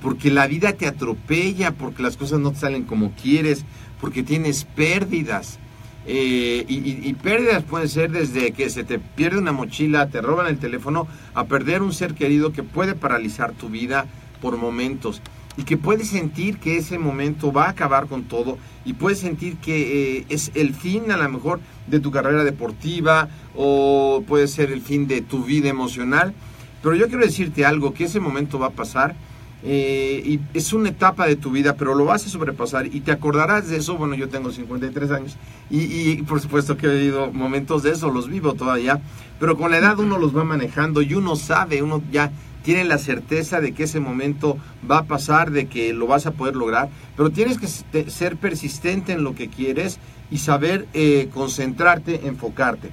[0.00, 3.64] porque la vida te atropella, porque las cosas no te salen como quieres,
[4.00, 5.58] porque tienes pérdidas.
[6.06, 10.46] Eh, y, y- pérdidas pueden ser desde que se te pierde una mochila, te roban
[10.46, 14.06] el teléfono, a perder un ser querido que puede paralizar tu vida
[14.40, 15.20] por momentos
[15.58, 19.56] y que puedes sentir que ese momento va a acabar con todo y puedes sentir
[19.56, 24.70] que eh, es el fin a lo mejor de tu carrera deportiva o puede ser
[24.70, 26.32] el fin de tu vida emocional.
[26.80, 29.16] Pero yo quiero decirte algo, que ese momento va a pasar
[29.64, 33.10] eh, y es una etapa de tu vida, pero lo vas a sobrepasar y te
[33.10, 33.96] acordarás de eso.
[33.96, 35.36] Bueno, yo tengo 53 años
[35.70, 39.00] y, por supuesto que he vivido momentos de eso, los vivo todavía,
[39.40, 42.30] pero con la edad uno los va manejando y uno sabe, uno ya
[42.62, 46.32] tiene la certeza de que ese momento va a pasar, de que lo vas a
[46.32, 47.66] poder lograr, pero tienes que
[48.10, 49.98] ser persistente en lo que quieres
[50.30, 52.90] y saber eh, concentrarte, enfocarte.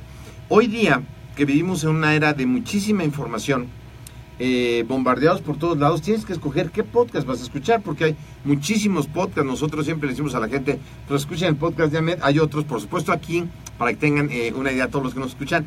[0.49, 1.01] Hoy día,
[1.36, 3.67] que vivimos en una era de muchísima información,
[4.39, 8.15] eh, bombardeados por todos lados, tienes que escoger qué podcast vas a escuchar, porque hay
[8.43, 9.45] muchísimos podcasts.
[9.45, 12.19] Nosotros siempre le decimos a la gente, pues escuchen el podcast de Ahmed.
[12.21, 13.45] Hay otros, por supuesto, aquí,
[13.77, 15.65] para que tengan eh, una idea todos los que nos escuchan.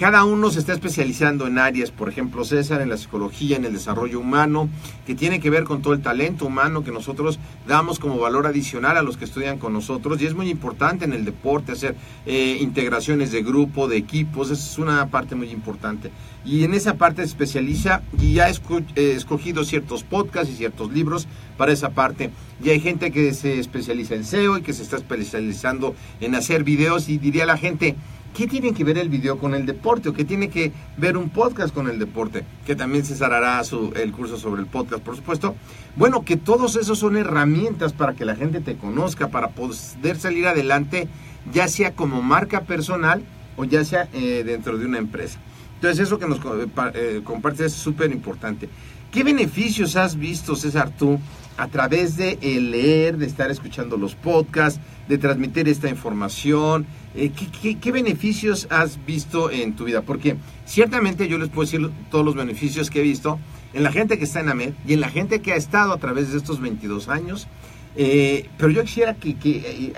[0.00, 3.74] Cada uno se está especializando en áreas, por ejemplo, César en la psicología, en el
[3.74, 4.70] desarrollo humano,
[5.06, 8.96] que tiene que ver con todo el talento humano que nosotros damos como valor adicional
[8.96, 10.22] a los que estudian con nosotros.
[10.22, 14.70] Y es muy importante en el deporte hacer eh, integraciones de grupo, de equipos, esa
[14.70, 16.10] es una parte muy importante.
[16.46, 18.54] Y en esa parte se especializa y ha eh,
[18.96, 22.30] escogido ciertos podcasts y ciertos libros para esa parte.
[22.64, 26.64] Y hay gente que se especializa en SEO y que se está especializando en hacer
[26.64, 27.96] videos y diría la gente,
[28.36, 30.08] ¿qué tiene que ver el video con el deporte?
[30.08, 32.44] ¿O qué tiene que ver un podcast con el deporte?
[32.66, 35.56] Que también César hará su, el curso sobre el podcast, por supuesto.
[35.96, 40.46] Bueno, que todos esos son herramientas para que la gente te conozca, para poder salir
[40.46, 41.08] adelante,
[41.52, 43.22] ya sea como marca personal
[43.56, 45.38] o ya sea eh, dentro de una empresa.
[45.74, 48.68] Entonces eso que nos eh, eh, compartes es súper importante.
[49.10, 51.18] ¿Qué beneficios has visto, César, tú,
[51.56, 56.86] a través de eh, leer, de estar escuchando los podcasts, de transmitir esta información?
[57.14, 57.32] Eh,
[57.80, 60.02] ¿qué, beneficios has visto en tu vida?
[60.02, 63.38] Porque ciertamente yo les puedo decir todos los beneficios que he visto
[63.74, 65.98] en la gente que está en AMED y en la gente que ha estado a
[65.98, 67.48] través de estos 22 años.
[67.96, 69.92] Eh, pero yo quisiera que, eh,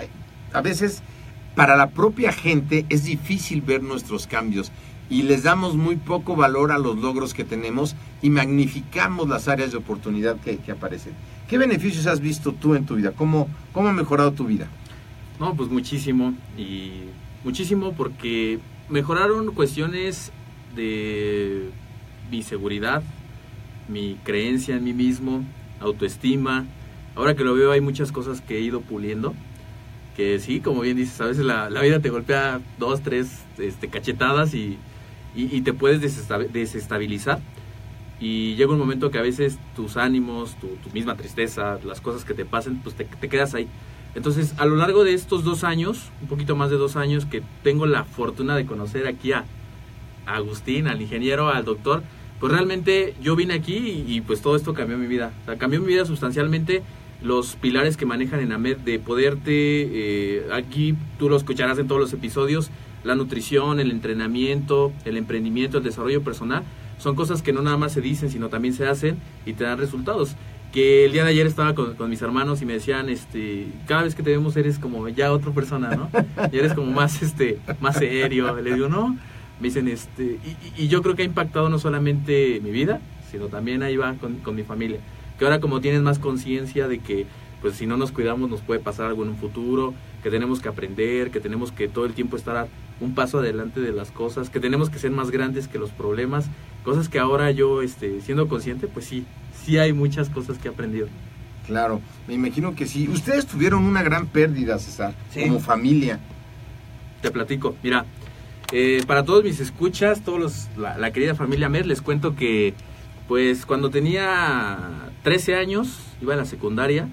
[0.53, 1.03] a veces
[1.55, 4.73] para la propia gente es difícil ver nuestros cambios
[5.11, 9.73] y les damos muy poco valor a los logros que tenemos y magnificamos las áreas
[9.73, 11.13] de oportunidad que aparecen.
[11.53, 13.13] ¿Qué beneficios has visto tú en tu vida?
[13.13, 14.69] ¿Cómo, ¿Cómo ha mejorado tu vida?
[15.39, 16.33] No, pues muchísimo.
[16.57, 16.93] Y
[17.45, 20.33] muchísimo porque mejoraron cuestiones
[20.75, 21.69] de
[22.31, 23.03] mi seguridad,
[23.87, 25.45] mi creencia en mí mismo,
[25.79, 26.65] autoestima.
[27.17, 29.35] Ahora que lo veo hay muchas cosas que he ido puliendo.
[30.17, 33.89] Que sí, como bien dices, a veces la, la vida te golpea dos, tres este,
[33.89, 34.79] cachetadas y,
[35.37, 37.41] y, y te puedes desesta- desestabilizar.
[38.23, 42.35] Y llega un momento que a veces tus ánimos, tu, misma tristeza, las cosas que
[42.35, 43.67] te pasen, pues te, quedas ahí.
[44.15, 47.43] Entonces, a lo largo de estos dos años, un poquito más de dos años, que
[47.65, 49.45] tengo la fortuna de conocer aquí a,
[50.25, 52.05] Agustín, al ingeniero, al doctor,
[52.39, 55.33] pues realmente yo vine aquí y, y, pues todo esto cambió mi vida.
[55.43, 56.85] O sea, cambió mi vida sustancialmente
[57.23, 62.01] los pilares que manejan en AMED de poderte, eh, aquí tú lo escucharás en todos
[62.01, 62.71] los episodios,
[63.05, 66.65] la nutrición, el entrenamiento, el emprendimiento, el desarrollo personal,
[67.03, 69.79] son cosas que no nada más se dicen, sino también se hacen y te dan
[69.79, 70.37] resultados.
[70.73, 74.05] Que el día de ayer estaba con, con mis hermanos y me decían, este, cada
[74.05, 76.09] vez que te vemos eres como ya otra persona, ¿no?
[76.51, 78.57] Y eres como más, este, más serio.
[78.61, 79.11] Le digo, no.
[79.61, 80.39] Me dicen, este,
[80.77, 84.15] y, y- yo creo que ha impactado no solamente mi vida, sino también ahí va
[84.15, 84.99] con, con mi familia.
[85.39, 87.27] Que ahora como tienes más conciencia de que,
[87.61, 90.69] pues si no nos cuidamos nos puede pasar algo en un futuro, que tenemos que
[90.69, 92.67] aprender, que tenemos que todo el tiempo estar
[93.01, 96.47] un paso adelante de las cosas, que tenemos que ser más grandes que los problemas,
[96.85, 99.25] cosas que ahora yo, este, siendo consciente, pues sí,
[99.65, 101.09] sí hay muchas cosas que he aprendido.
[101.67, 103.09] Claro, me imagino que sí.
[103.09, 105.43] Ustedes tuvieron una gran pérdida, César, Sí.
[105.43, 106.19] como familia.
[107.21, 108.05] Te platico, mira,
[108.73, 112.75] eh, para todos mis escuchas, todos los, la, la querida familia Mer, les cuento que,
[113.29, 114.79] pues, cuando tenía
[115.23, 117.07] 13 años, iba a la secundaria,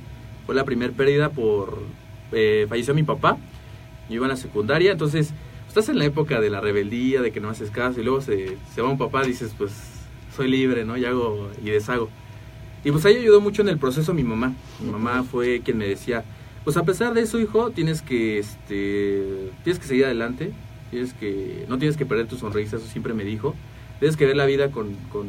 [0.47, 1.83] fue la primer pérdida por,
[2.31, 3.37] eh, falleció mi papá,
[4.09, 5.31] yo iba a la secundaria, entonces,
[5.69, 8.57] estás en la época de la rebeldía, de que no haces caso, y luego se,
[8.73, 9.71] se va un papá, dices, pues,
[10.35, 10.97] soy libre, ¿no?
[10.97, 12.09] Y hago y deshago.
[12.83, 14.53] Y pues ahí ayudó mucho en el proceso mi mamá.
[14.79, 16.23] Mi mamá fue quien me decía,
[16.63, 20.51] pues a pesar de eso, hijo, tienes que, este, tienes que seguir adelante,
[20.89, 23.55] tienes que, no tienes que perder tu sonrisa, eso siempre me dijo.
[23.99, 25.27] Tienes que ver la vida con, con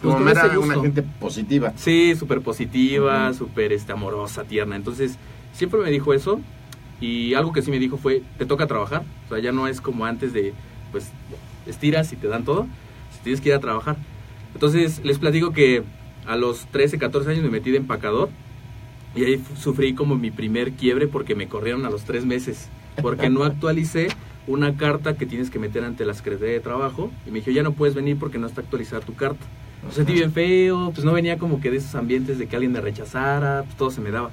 [0.00, 1.72] pues, con ese era una gente positiva.
[1.76, 3.38] Sí, súper positiva, Ujú.
[3.38, 4.76] súper este, amorosa, tierna.
[4.76, 5.18] Entonces,
[5.52, 6.40] siempre me dijo eso.
[7.00, 9.04] Y algo que sí me dijo fue, te toca trabajar.
[9.26, 10.54] O sea, ya no es como antes de,
[10.92, 11.10] pues,
[11.66, 12.66] estiras y te dan todo.
[13.12, 13.96] Si tienes que ir a trabajar.
[14.54, 15.82] Entonces, les platico que
[16.26, 18.30] a los 13, 14 años me metí de empacador.
[19.14, 22.68] Y ahí sufrí como mi primer quiebre porque me corrieron a los tres meses.
[23.02, 24.08] Porque no actualicé
[24.46, 27.10] una carta que tienes que meter ante la Secretaría de Trabajo.
[27.26, 29.44] Y me dijo, ya no puedes venir porque no está actualizada tu carta.
[29.86, 32.72] Me sentí bien feo, pues no venía como que de esos ambientes de que alguien
[32.72, 34.30] me rechazara, pues todo se me daba.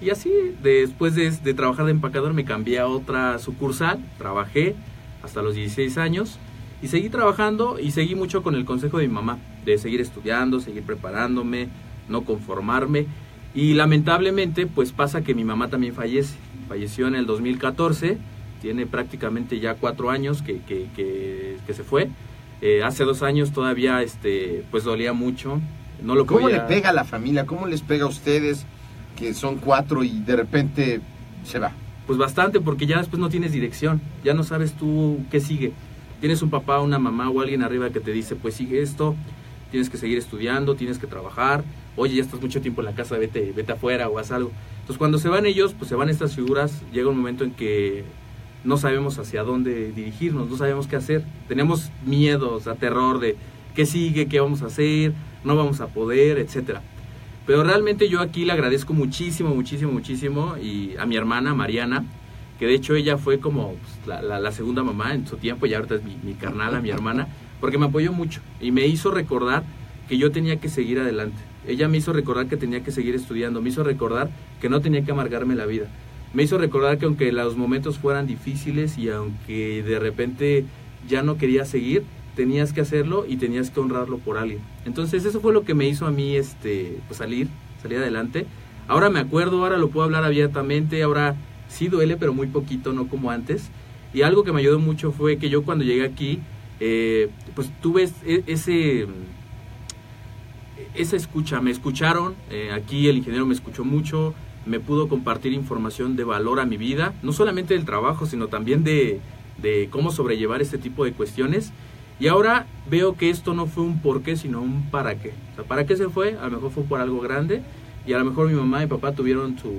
[0.00, 0.30] Y así,
[0.62, 4.74] después de, de trabajar de empacador, me cambié a otra sucursal, trabajé
[5.22, 6.38] hasta los 16 años
[6.82, 10.60] y seguí trabajando y seguí mucho con el consejo de mi mamá, de seguir estudiando,
[10.60, 11.68] seguir preparándome,
[12.08, 13.06] no conformarme.
[13.54, 16.36] Y lamentablemente, pues pasa que mi mamá también fallece.
[16.68, 18.16] Falleció en el 2014,
[18.62, 22.08] tiene prácticamente ya cuatro años que, que, que- que se fue.
[22.62, 25.60] Eh, hace dos años todavía, este, pues dolía mucho.
[26.02, 27.44] No lo ¿Cómo podía- le pega a la familia?
[27.44, 28.64] ¿Cómo les pega a ustedes
[29.20, 31.00] que son cuatro y de repente
[31.44, 31.72] se va?
[32.06, 35.72] Pues bastante, porque ya después no tienes dirección, ya no sabes tú qué sigue.
[36.20, 39.14] Tienes un papá, una mamá o alguien arriba que te dice, pues sigue esto,
[39.70, 41.62] tienes que seguir estudiando, tienes que trabajar,
[41.96, 44.50] oye, ya estás mucho tiempo en la casa, vete, vete afuera o haz algo.
[44.80, 48.04] Entonces cuando se van ellos, pues se van estas figuras, llega un momento en que
[48.64, 51.24] no sabemos hacia dónde dirigirnos, no sabemos qué hacer.
[51.46, 53.36] Tenemos miedo, o sea, terror de
[53.74, 55.12] qué sigue, qué vamos a hacer,
[55.44, 56.82] no vamos a poder, etcétera.
[57.46, 62.04] Pero realmente yo aquí le agradezco muchísimo, muchísimo, muchísimo y a mi hermana Mariana,
[62.58, 63.74] que de hecho ella fue como
[64.04, 67.28] pues, la, segunda mamá en su tiempo y ahorita es mi, mi carnala, mi hermana,
[67.60, 69.64] porque me apoyó mucho y me hizo recordar
[70.08, 71.38] que yo tenía que seguir adelante.
[71.66, 75.04] Ella me hizo recordar que tenía que seguir estudiando, me hizo recordar que no tenía
[75.04, 75.86] que amargarme la vida.
[76.32, 80.64] Me hizo recordar que aunque los momentos fueran difíciles y aunque de repente
[81.08, 82.04] ya no quería seguir,
[82.36, 84.60] tenías que hacerlo y tenías que honrarlo por alguien.
[84.84, 87.48] Entonces eso fue lo que me hizo a mí este pues salir,
[87.82, 88.46] salir adelante.
[88.88, 91.36] Ahora me acuerdo, ahora lo puedo hablar abiertamente, ahora
[91.68, 93.70] sí duele, pero muy poquito, no como antes.
[94.12, 96.40] Y algo que me ayudó mucho fue que yo cuando llegué aquí,
[96.80, 99.06] eh, pues tuve e- ese
[100.94, 104.34] esa escucha, me escucharon, eh, aquí el ingeniero me escuchó mucho,
[104.66, 108.82] me pudo compartir información de valor a mi vida, no solamente del trabajo, sino también
[108.82, 109.20] de,
[109.58, 111.72] de cómo sobrellevar este tipo de cuestiones.
[112.20, 115.32] Y ahora veo que esto no fue un por qué, sino un para qué.
[115.66, 116.36] ¿para qué se fue?
[116.38, 117.62] A lo mejor fue por algo grande
[118.06, 119.72] y a lo mejor mi mamá y papá tuvieron su,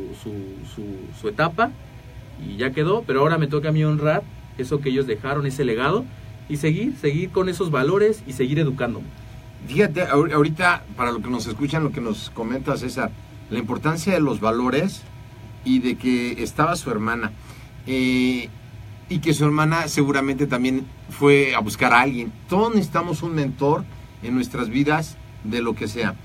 [1.19, 1.71] su, etapa
[2.43, 4.23] y ya quedó, pero ahora me toca a mí honrar
[4.58, 6.04] eso que ellos dejaron, ese legado
[6.49, 9.06] y seguir, seguir con esos valores y seguir educándome.
[9.67, 13.12] Fíjate, ahor- ahorita, para lo que nos escuchan, lo que nos comenta César,
[13.51, 15.04] la importancia de los valores
[15.63, 17.32] y de que estaba su hermana.
[17.88, 18.49] eh,
[19.12, 22.32] y que su hermana seguramente también fue a buscar a alguien.
[22.50, 23.84] Todos necesitamos un mentor
[24.24, 26.15] en nuestras vidas, de lo que sea.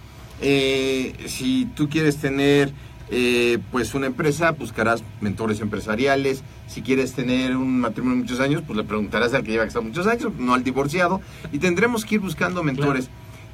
[0.41, 2.71] Eh, si tú quieres tener
[3.11, 6.43] eh, pues una empresa, buscarás mentores empresariales.
[6.69, 9.83] Si quieres tener un matrimonio de muchos años, pues le preguntarás al que lleva casado
[9.85, 11.21] muchos años, no al divorciado.
[11.53, 13.09] Y tendremos que ir buscando mentores.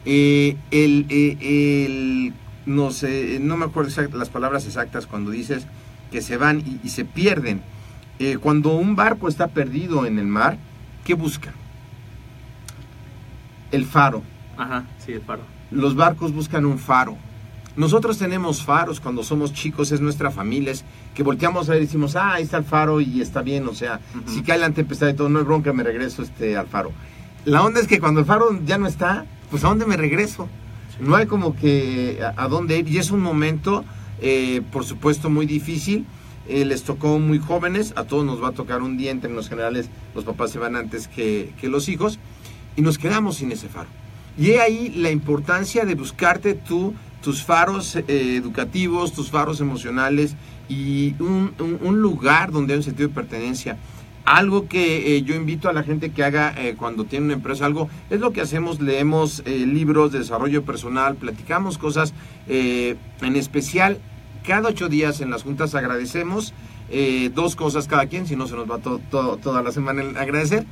[0.05, 1.37] Eh, el, eh,
[1.87, 2.33] el-
[2.67, 5.67] no sé, no me acuerdo exact- las palabras exactas cuando dices
[6.11, 7.63] que se van y, y se pierden.
[8.19, 10.59] Eh, cuando un barco está perdido en el mar,
[11.05, 11.53] ¿qué busca?
[13.71, 14.23] El faro.
[14.57, 15.43] Ajá, sí, el faro.
[15.71, 17.17] Los barcos buscan un faro.
[17.75, 21.87] Nosotros tenemos faros cuando somos chicos, es nuestra familia, es que volteamos a ver y
[21.87, 25.09] decimos, ah, ahí está el faro y está bien, o sea, si cae la tempestad
[25.09, 26.93] y todo, no hay bronca, me regreso este, al faro.
[27.47, 30.49] La onda es que cuando el faro ya no está, pues a dónde me regreso.
[30.91, 30.99] Sí.
[31.01, 33.87] No hay como que a, a dónde ir y es un momento,
[34.21, 36.05] eh, por supuesto, muy difícil.
[36.49, 39.49] Eh, les tocó muy jóvenes, a todos nos va a tocar un día, en términos
[39.49, 42.19] generales los papás se van antes que, que los hijos
[42.77, 43.89] y nos quedamos sin ese faro.
[44.37, 50.35] Y he ahí la importancia de buscarte tú tus faros eh, educativos, tus faros emocionales
[50.69, 53.77] y un, un- un lugar donde hay un sentido de pertenencia.
[54.25, 57.67] Algo que eh, yo invito a la gente que haga eh, cuando tiene una empresa
[57.67, 62.15] algo, es lo que hacemos, leemos eh, libros de desarrollo personal, platicamos cosas,
[62.49, 63.99] eh, en especial
[64.47, 66.53] cada ocho días en las juntas agradecemos
[66.91, 70.03] eh, dos cosas cada quien, si no se nos va to- to- toda la semana
[70.03, 70.67] el agradecer.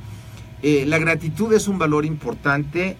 [0.61, 2.95] Eh, la gratitud es un valor importante,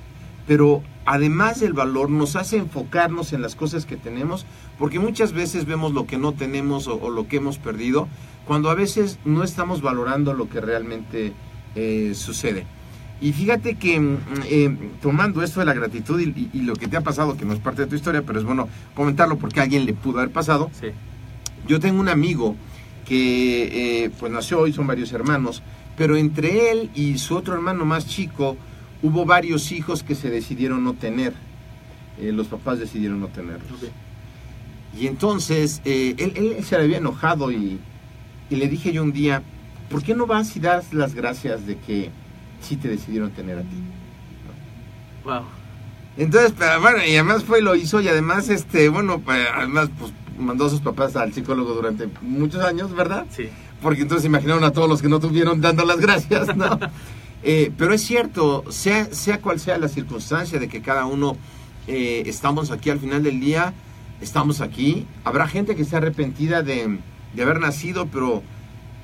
[0.47, 4.45] pero además del valor nos hace enfocarnos en las cosas que tenemos,
[4.79, 8.07] porque muchas veces vemos lo que no tenemos o, lo que hemos perdido,
[8.47, 11.33] cuando a veces no estamos valorando lo que realmente
[11.75, 12.65] eh, sucede.
[13.21, 16.87] Y fíjate que mm, eh, tomando esto de la gratitud y, y- y lo que
[16.87, 19.59] te ha pasado, que no es parte de tu historia, pero es bueno comentarlo porque
[19.59, 20.87] a alguien le pudo haber pasado, Sí.
[21.67, 22.55] yo tengo un amigo
[23.05, 25.61] que eh, pues nació y son varios hermanos,
[25.97, 28.57] pero entre él y su otro hermano más chico
[29.03, 31.33] hubo varios hijos que se decidieron no tener.
[32.19, 33.79] Eh, los papás decidieron no tenerlos.
[34.99, 37.79] Y entonces eh, él, él se había enojado y,
[38.49, 39.41] y le dije yo un día,
[39.89, 42.09] ¿por qué no vas y das las gracias de que
[42.61, 43.77] sí te decidieron tener a ti?
[45.23, 45.43] Wow.
[46.17, 50.11] Entonces, pero bueno, y además fue lo hizo y además, este, bueno, pues, además pues
[50.37, 53.25] mandó a sus papás al psicólogo durante muchos años, ¿verdad?
[53.29, 53.49] Sí.
[53.81, 56.79] porque entonces imaginaron a todos los que no tuvieron dando las gracias, ¿no?
[57.43, 61.37] Eh, pero es cierto, sea, sea cual sea la circunstancia de que cada uno
[61.87, 63.73] eh, estamos aquí al final del día,
[64.21, 65.07] estamos aquí.
[65.23, 66.99] Habrá gente que esté arrepentida de,
[67.33, 68.43] de haber nacido, pero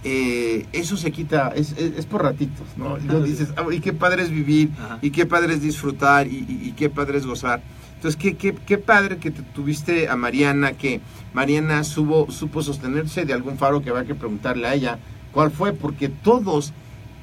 [0.03, 2.97] eh, eso se quita, es, es- es por ratitos, ¿no?
[2.97, 4.99] Y dices, "Ah, y qué padre es vivir, Ajá.
[5.01, 7.61] y qué padre es disfrutar, y, y- y qué padre es gozar.
[7.95, 11.01] Entonces, qué, qué, qué padre que te- tuviste a Mariana, que
[11.33, 14.99] Mariana supo, supo sostenerse de algún faro que va que preguntarle a ella
[15.31, 16.73] cuál fue, porque todos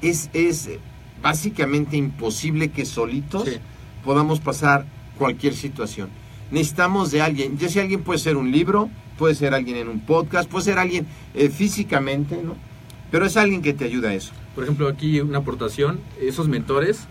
[0.03, 0.69] es, es
[1.23, 3.57] básicamente imposible que solitos Sí.
[4.05, 4.85] podamos pasar
[5.17, 6.09] cualquier situación.
[6.51, 10.01] Necesitamos de alguien, ya si alguien puede ser un libro, puede ser alguien en un
[10.01, 12.57] podcast, puede ser alguien eh, físicamente, ¿no?
[13.11, 14.33] Pero es alguien que te ayuda a eso.
[14.55, 17.07] Por ejemplo, aquí una aportación, esos mentores,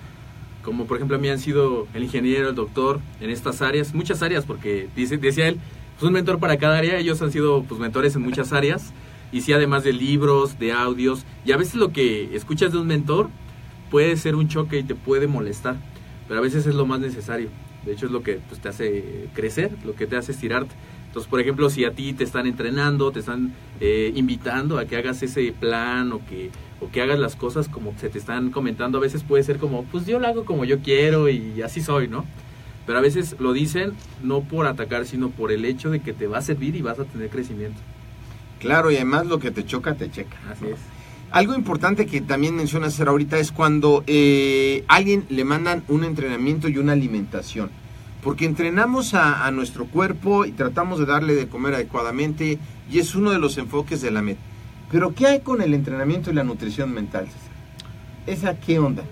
[0.63, 4.21] como por ejemplo a mí han sido el ingeniero, el doctor, en estas áreas, muchas
[4.21, 5.59] áreas, porque dice, decía él,
[5.93, 8.93] pues un mentor para cada área, ellos han sido pues mentores en muchas áreas,
[9.31, 12.87] y sí además de libros, de audios, y a veces lo que escuchas de un
[12.87, 13.29] mentor
[13.91, 15.75] puede ser un choque y te puede molestar,
[16.27, 17.49] pero a veces es lo más necesario,
[17.85, 20.73] de hecho es lo que pues, te hace crecer, lo que te hace estirarte.
[21.13, 24.97] Entonces, por ejemplo, si a ti te están entrenando, te están eh, invitando a que
[24.97, 26.49] hagas ese plan o que,
[26.81, 29.83] o que hagas las cosas como se te están comentando, a veces puede ser como,
[29.83, 32.25] pues yo lo hago como yo quiero y así soy, ¿no?
[32.87, 33.91] Pero a veces lo dicen
[34.23, 36.97] no por atacar, sino por el hecho de que te va a servir y vas
[36.97, 37.79] a tener crecimiento.
[38.57, 40.37] Claro, y además lo que te choca, te checa.
[40.51, 40.69] Así ¿no?
[40.71, 40.79] es.
[41.29, 46.79] Algo importante que también mencionas ahorita es cuando eh, alguien le mandan un entrenamiento y
[46.79, 47.69] una alimentación.
[48.23, 52.57] Porque entrenamos a, a nuestro cuerpo y tratamos de darle de comer adecuadamente
[52.89, 54.37] y es uno de los enfoques de la MED.
[54.91, 57.27] Pero ¿qué hay con el entrenamiento y la nutrición mental?
[58.27, 59.03] ¿Esa qué onda?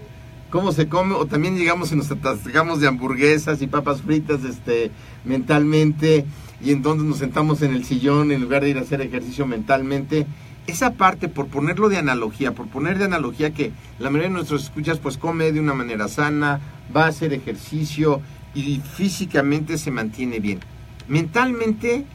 [0.51, 1.15] ¿Cómo se come?
[1.15, 4.91] O también llegamos y nos atascamos de hamburguesas y papas fritas este,
[5.23, 6.25] mentalmente
[6.61, 10.27] y entonces nos sentamos en el sillón en lugar de ir a hacer ejercicio mentalmente.
[10.67, 14.65] esa parte, por ponerlo de analogía, por poner de analogía que la mayoría de nuestros
[14.65, 16.59] escuchas pues come de una manera sana,
[16.95, 18.21] va a hacer ejercicio
[18.53, 20.59] y físicamente se mantiene bien.
[21.07, 22.05] Mentalmente,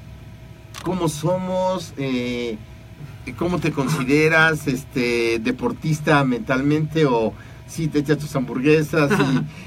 [0.83, 1.93] ¿cómo somos?
[1.97, 2.59] Eh,
[3.37, 7.33] ¿Cómo te consideras este deportista mentalmente o
[7.67, 9.11] si te echas tus hamburguesas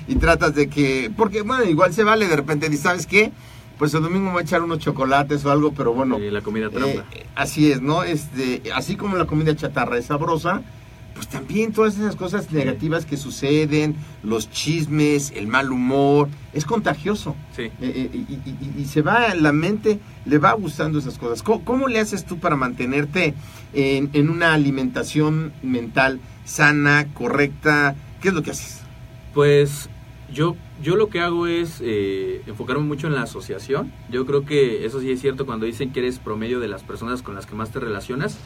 [0.07, 1.11] y, y tratas de que...
[1.15, 3.31] Porque bueno, igual se vale de repente, ¿sabes qué?
[3.79, 6.17] pues el domingo me voy a echar unos chocolates o algo, pero bueno.
[6.17, 7.05] Sí, la comida trampa.
[7.13, 8.03] eh, así es, ¿no?
[8.03, 10.61] Este, así como la comida chatarra es sabrosa,
[11.19, 13.93] pues también todas esas cosas negativas que suceden,
[14.23, 17.35] los chismes, el mal humor, es contagioso.
[17.53, 17.63] Sí.
[17.63, 21.43] Eh, eh, y, y- y- y se va, la mente le va gustando esas cosas.
[21.43, 23.33] ¿Cómo, cómo le haces tú para mantenerte
[23.73, 27.97] en, en una alimentación mental sana, correcta?
[28.21, 28.79] ¿Qué es lo que haces?
[29.33, 29.89] Pues
[30.33, 33.91] yo, yo lo que hago es eh, enfocarme mucho en la asociación.
[34.09, 37.21] Yo creo que eso sí es cierto cuando dicen que eres promedio de las personas
[37.23, 38.37] con las que más te relacionas.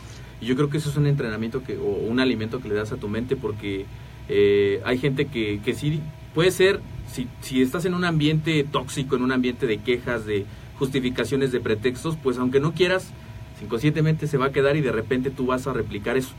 [0.43, 2.91] Y yo creo que eso es un entrenamiento que, o un alimento que le das
[2.91, 3.85] a tu mente porque
[4.27, 6.01] eh, hay gente que, que sí
[6.35, 10.45] puede ser, si, si estás en un ambiente tóxico, en un ambiente de quejas, de
[10.77, 13.13] justificaciones, de pretextos, pues aunque no quieras,
[13.63, 16.33] inconscientemente se va a quedar y de repente tú vas a replicar eso.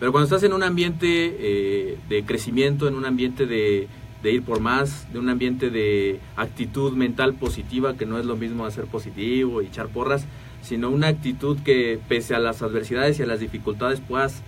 [0.00, 1.06] Pero cuando estás en un ambiente
[1.38, 3.86] eh, de crecimiento, en un ambiente de,
[4.24, 8.34] de ir por más, de un ambiente de actitud mental positiva, que no es lo
[8.34, 10.26] mismo hacer positivo y echar porras,
[10.66, 14.42] sino una actitud que pese a las adversidades y a las dificultades puedas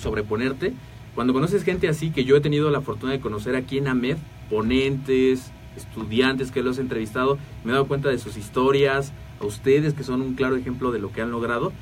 [0.00, 0.72] sobreponerte.
[1.14, 4.16] Cuando conoces gente así, que yo he tenido la fortuna de conocer aquí en AMED,
[4.50, 9.94] ponentes, estudiantes que los he entrevistado, me he dado cuenta de sus historias, a ustedes
[9.94, 11.72] que son un claro ejemplo de lo que han logrado,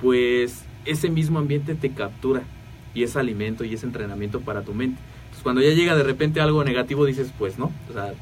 [0.00, 2.44] pues ese mismo ambiente te captura
[2.94, 5.00] y es alimento y es entrenamiento para tu mente.
[5.42, 8.14] Cuando ya llega de repente algo negativo dices, pues no, o sea,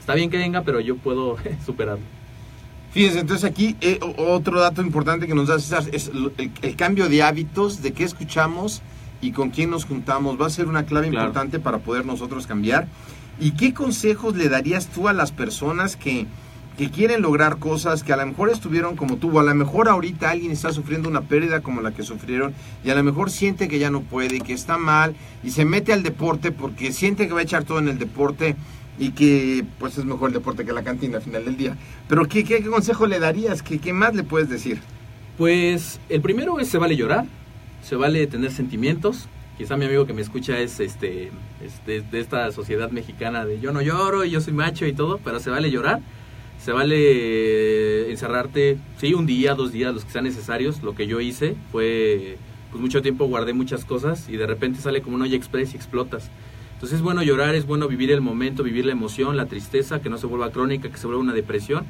[0.00, 1.36] está bien que venga, pero yo puedo
[1.66, 2.17] superarlo.
[2.92, 6.10] Fíjense, entonces aquí eh, otro dato importante que nos da César es
[6.62, 8.82] el, cambio de hábitos, de qué escuchamos
[9.20, 10.40] y con quién nos juntamos.
[10.40, 11.26] Va a ser una clave Claro.
[11.26, 12.88] importante para poder nosotros cambiar.
[13.40, 16.26] ¿Y qué consejos le darías tú a las personas que,
[16.78, 19.88] que quieren lograr cosas, que a lo mejor estuvieron como tú, o a lo mejor
[19.88, 23.68] ahorita alguien está sufriendo una pérdida como la que sufrieron, y a lo mejor siente
[23.68, 25.14] que ya no puede, que está mal,
[25.44, 28.56] y se mete al deporte porque siente que va a echar todo en el deporte,
[28.98, 31.76] y que pues es mejor el deporte que la cantina al final del día.
[32.08, 33.62] Pero ¿qué, qué, consejo le darías?
[33.62, 34.80] ¿Qué, ¿Qué más le puedes decir?
[35.36, 37.24] Pues el primero es se vale llorar,
[37.82, 39.28] se vale tener sentimientos.
[39.56, 41.30] Quizá mi amigo que me escucha es este,
[41.64, 45.18] es de, esta sociedad mexicana de yo no lloro y yo soy macho y todo,
[45.24, 46.00] pero se vale llorar,
[46.64, 50.82] se vale encerrarte, sí, un día, dos días, los que sean necesarios.
[50.82, 52.36] Lo que yo hice fue,
[52.70, 55.76] pues mucho tiempo guardé muchas cosas y de repente sale como un olla express y
[55.76, 56.30] explotas.
[56.78, 60.08] Entonces es bueno llorar, es bueno vivir el momento, vivir la emoción, la tristeza, que
[60.08, 61.84] no se vuelva crónica, que se vuelva una depresión.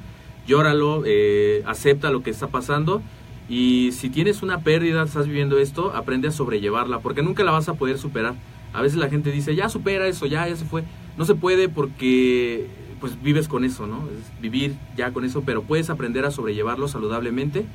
[0.47, 3.03] Llóralo, eh, acepta lo que está pasando
[3.51, 7.69] y si tienes una pérdida, estás viviendo esto, aprende a sobrellevarla, porque nunca la vas
[7.69, 8.35] a poder superar.
[8.73, 10.85] A veces la gente dice, ya supera eso, ya, ya se fue.
[11.19, 12.67] No se puede porque
[13.01, 14.09] pues vives con eso, ¿no?
[14.41, 17.67] Vivir ya con eso, pero puedes aprender a sobrellevarlo saludablemente.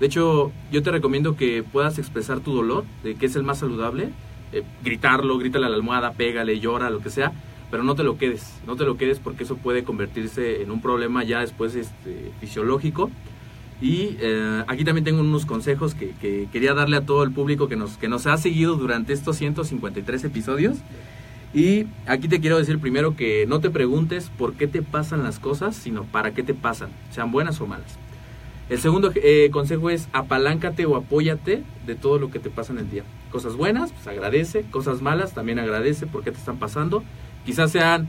[0.00, 3.58] De hecho, yo te recomiendo que puedas expresar tu dolor, de que es el más
[3.58, 4.10] saludable,
[4.52, 7.32] eh, gritarlo, grítale a la almohada, pégale, llora, lo que sea,
[7.70, 10.80] pero no te lo quedes, no te lo quedes porque eso puede convertirse en un
[10.80, 13.10] problema ya después este, fisiológico.
[13.80, 17.66] Y eh, aquí también tengo unos consejos que, que quería darle a todo el público
[17.68, 20.78] que nos, que nos ha seguido durante estos 153 episodios.
[21.54, 25.38] Y aquí te quiero decir primero que no te preguntes por qué te pasan las
[25.38, 27.98] cosas, sino para qué te pasan, sean buenas o malas.
[28.72, 32.78] El segundo eh, consejo es apaláncate o apóyate de todo lo que te pasa en
[32.78, 33.04] el día.
[33.30, 34.62] Cosas buenas, pues agradece.
[34.70, 37.04] Cosas malas, también agradece por qué te están pasando.
[37.44, 38.08] Quizás sean,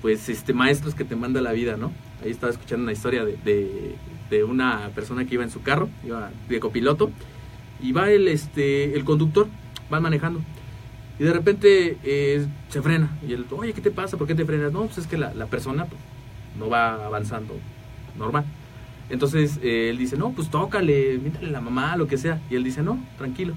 [0.00, 1.90] pues, este maestros que te manda la vida, ¿no?
[2.22, 3.96] Ahí estaba escuchando una historia de, de,
[4.30, 7.10] de una persona que iba en su carro, iba de copiloto,
[7.82, 9.48] y va el, este, el conductor,
[9.90, 10.40] van manejando.
[11.18, 13.18] Y de repente eh, se frena.
[13.26, 14.16] Y él, oye, ¿qué te pasa?
[14.16, 14.70] ¿Por qué te frenas?
[14.70, 16.00] No, pues es que la, la persona pues,
[16.56, 17.54] no va avanzando
[18.16, 18.44] normal.
[19.10, 22.40] Entonces eh, él dice, no, pues tócale, mítale a la mamá, lo que sea.
[22.50, 23.54] Y él dice, no, tranquilo.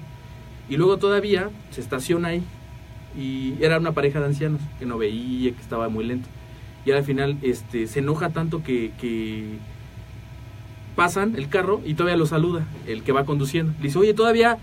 [0.68, 2.42] Y luego todavía se estaciona ahí.
[3.18, 6.28] Y era una pareja de ancianos que no veía, que estaba muy lento.
[6.84, 9.58] Y al final este, se enoja tanto que, que
[10.96, 13.72] pasan el carro y todavía lo saluda, el que va conduciendo.
[13.78, 14.58] Le dice, oye, todavía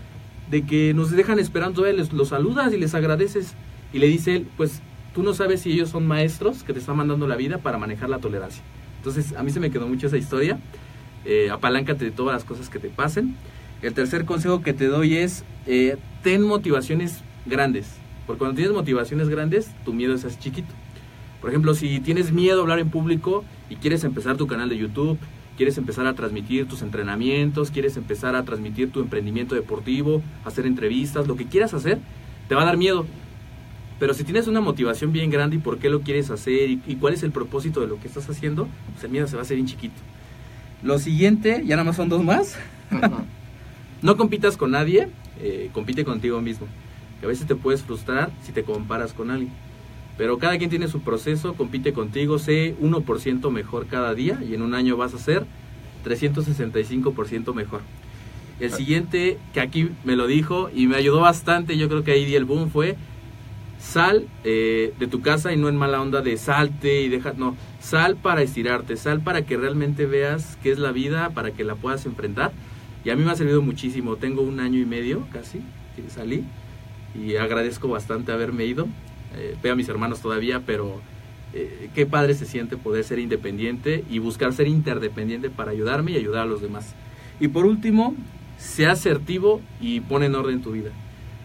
[0.50, 3.54] de que nos dejan esperando, todavía les, los saludas y les agradeces.
[3.92, 4.82] Y le dice él, pues
[5.14, 8.10] tú no sabes si ellos son maestros que te están mandando la vida para manejar
[8.10, 8.62] la tolerancia.
[9.00, 10.58] Entonces, a mí se me quedó mucho esa historia.
[11.24, 13.34] Eh, apaláncate de todas las cosas que te pasen.
[13.80, 17.94] El tercer consejo que te doy es, eh, ten motivaciones grandes.
[18.26, 20.72] Porque cuando tienes motivaciones grandes, tu miedo es chiquito.
[21.40, 24.76] Por ejemplo, si tienes miedo a hablar en público y quieres empezar tu canal de
[24.76, 25.18] YouTube,
[25.56, 31.26] quieres empezar a transmitir tus entrenamientos, quieres empezar a transmitir tu emprendimiento deportivo, hacer entrevistas,
[31.26, 31.98] lo que quieras hacer,
[32.48, 33.06] te va a dar miedo.
[34.00, 36.96] Pero si tienes una motivación bien grande y por qué lo quieres hacer y, y
[36.96, 39.42] cuál es el propósito de lo que estás haciendo, pues el miedo se va a
[39.42, 40.00] hacer bien chiquito.
[40.82, 42.58] Lo siguiente, ya nada más son dos más.
[44.02, 46.66] no compitas con nadie, eh, compite contigo mismo.
[47.20, 49.52] Que a veces te puedes frustrar si te comparas con alguien.
[50.16, 54.62] Pero cada quien tiene su proceso, compite contigo, sé 1% mejor cada día y en
[54.62, 55.44] un año vas a ser
[56.04, 57.82] 365% mejor.
[58.58, 62.26] El siguiente, que aquí me lo dijo y me ayudó bastante, yo creo que ahí
[62.26, 62.96] di el boom, fue
[63.80, 67.56] sal eh, de tu casa y no en mala onda de salte y deja, no,
[67.80, 71.74] sal para estirarte, sal para que realmente veas qué es la vida, para que la
[71.74, 72.52] puedas enfrentar.
[73.04, 75.62] Y a mí me ha servido muchísimo, tengo un año y medio casi
[75.96, 76.44] que salí
[77.14, 78.86] y agradezco bastante haberme ido.
[79.36, 81.00] Eh, veo a mis hermanos todavía, pero
[81.54, 86.16] eh, qué padre se siente poder ser independiente y buscar ser interdependiente para ayudarme y
[86.16, 86.94] ayudar a los demás.
[87.40, 88.14] Y por último,
[88.58, 90.90] sea asertivo y pon en orden tu vida.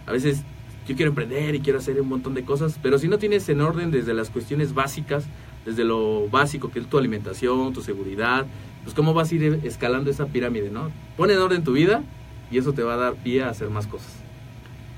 [0.05, 0.43] A veces
[0.87, 3.61] yo quiero emprender y quiero hacer un montón de cosas, pero si no tienes en
[3.61, 5.25] orden desde las cuestiones básicas,
[5.65, 8.45] desde lo básico que es tu alimentación, tu seguridad,
[8.83, 10.91] pues cómo vas a ir escalando esa pirámide, ¿no?
[11.17, 12.03] Pon en orden tu vida
[12.51, 14.11] y eso te va a dar pie a hacer más cosas.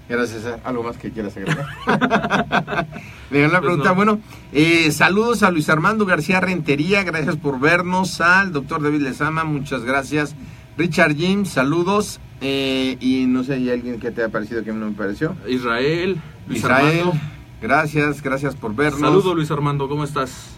[0.10, 0.42] Gracias.
[0.42, 0.62] César.
[0.64, 1.66] ¿Algo más que quieras agregar?
[3.32, 3.90] Una Pues pregunta.
[3.90, 3.96] no.
[3.96, 4.20] Bueno,
[4.54, 7.04] eh, saludos a Luis Armando García Rentería.
[7.04, 8.22] Gracias por vernos.
[8.22, 10.36] Al doctor David Lezama, muchas gracias.
[10.78, 12.20] Richard Jim, saludos.
[12.42, 15.36] Eh, y no sé, ¿hay alguien que te ha parecido que no me pareció?
[15.48, 16.18] Israel,
[16.48, 17.20] Luis Israel, Armando.
[17.62, 19.00] gracias, gracias por vernos.
[19.02, 20.52] Saludos Luis Armando, ¿cómo estás?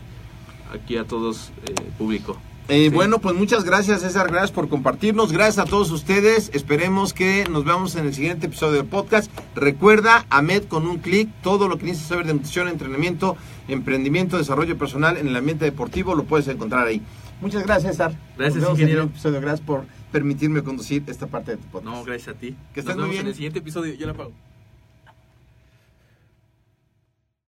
[0.73, 2.37] Aquí a todos, eh, público.
[2.67, 2.89] Eh, Sí.
[2.95, 7.63] Bueno, pues muchas gracias César, gracias por compartirnos, gracias a todos ustedes, esperemos que nos
[7.65, 9.31] veamos en el siguiente episodio del podcast.
[9.55, 13.37] Recuerda, Ahmed, con un clic, todo lo que necesitas saber de nutrición, entrenamiento,
[13.69, 17.01] emprendimiento, desarrollo personal en el ambiente deportivo, lo puedes encontrar ahí.
[17.41, 18.11] Muchas gracias César.
[18.37, 19.03] Gracias, en el ingeniero.
[19.03, 19.41] episodio.
[19.41, 21.95] Gracias por permitirme conducir esta parte de tu podcast.
[21.95, 22.55] No, gracias a ti.
[22.73, 23.21] Que estés Nos muy vemos bien.
[23.21, 23.93] en el siguiente episodio.
[23.93, 24.31] Yo la pago.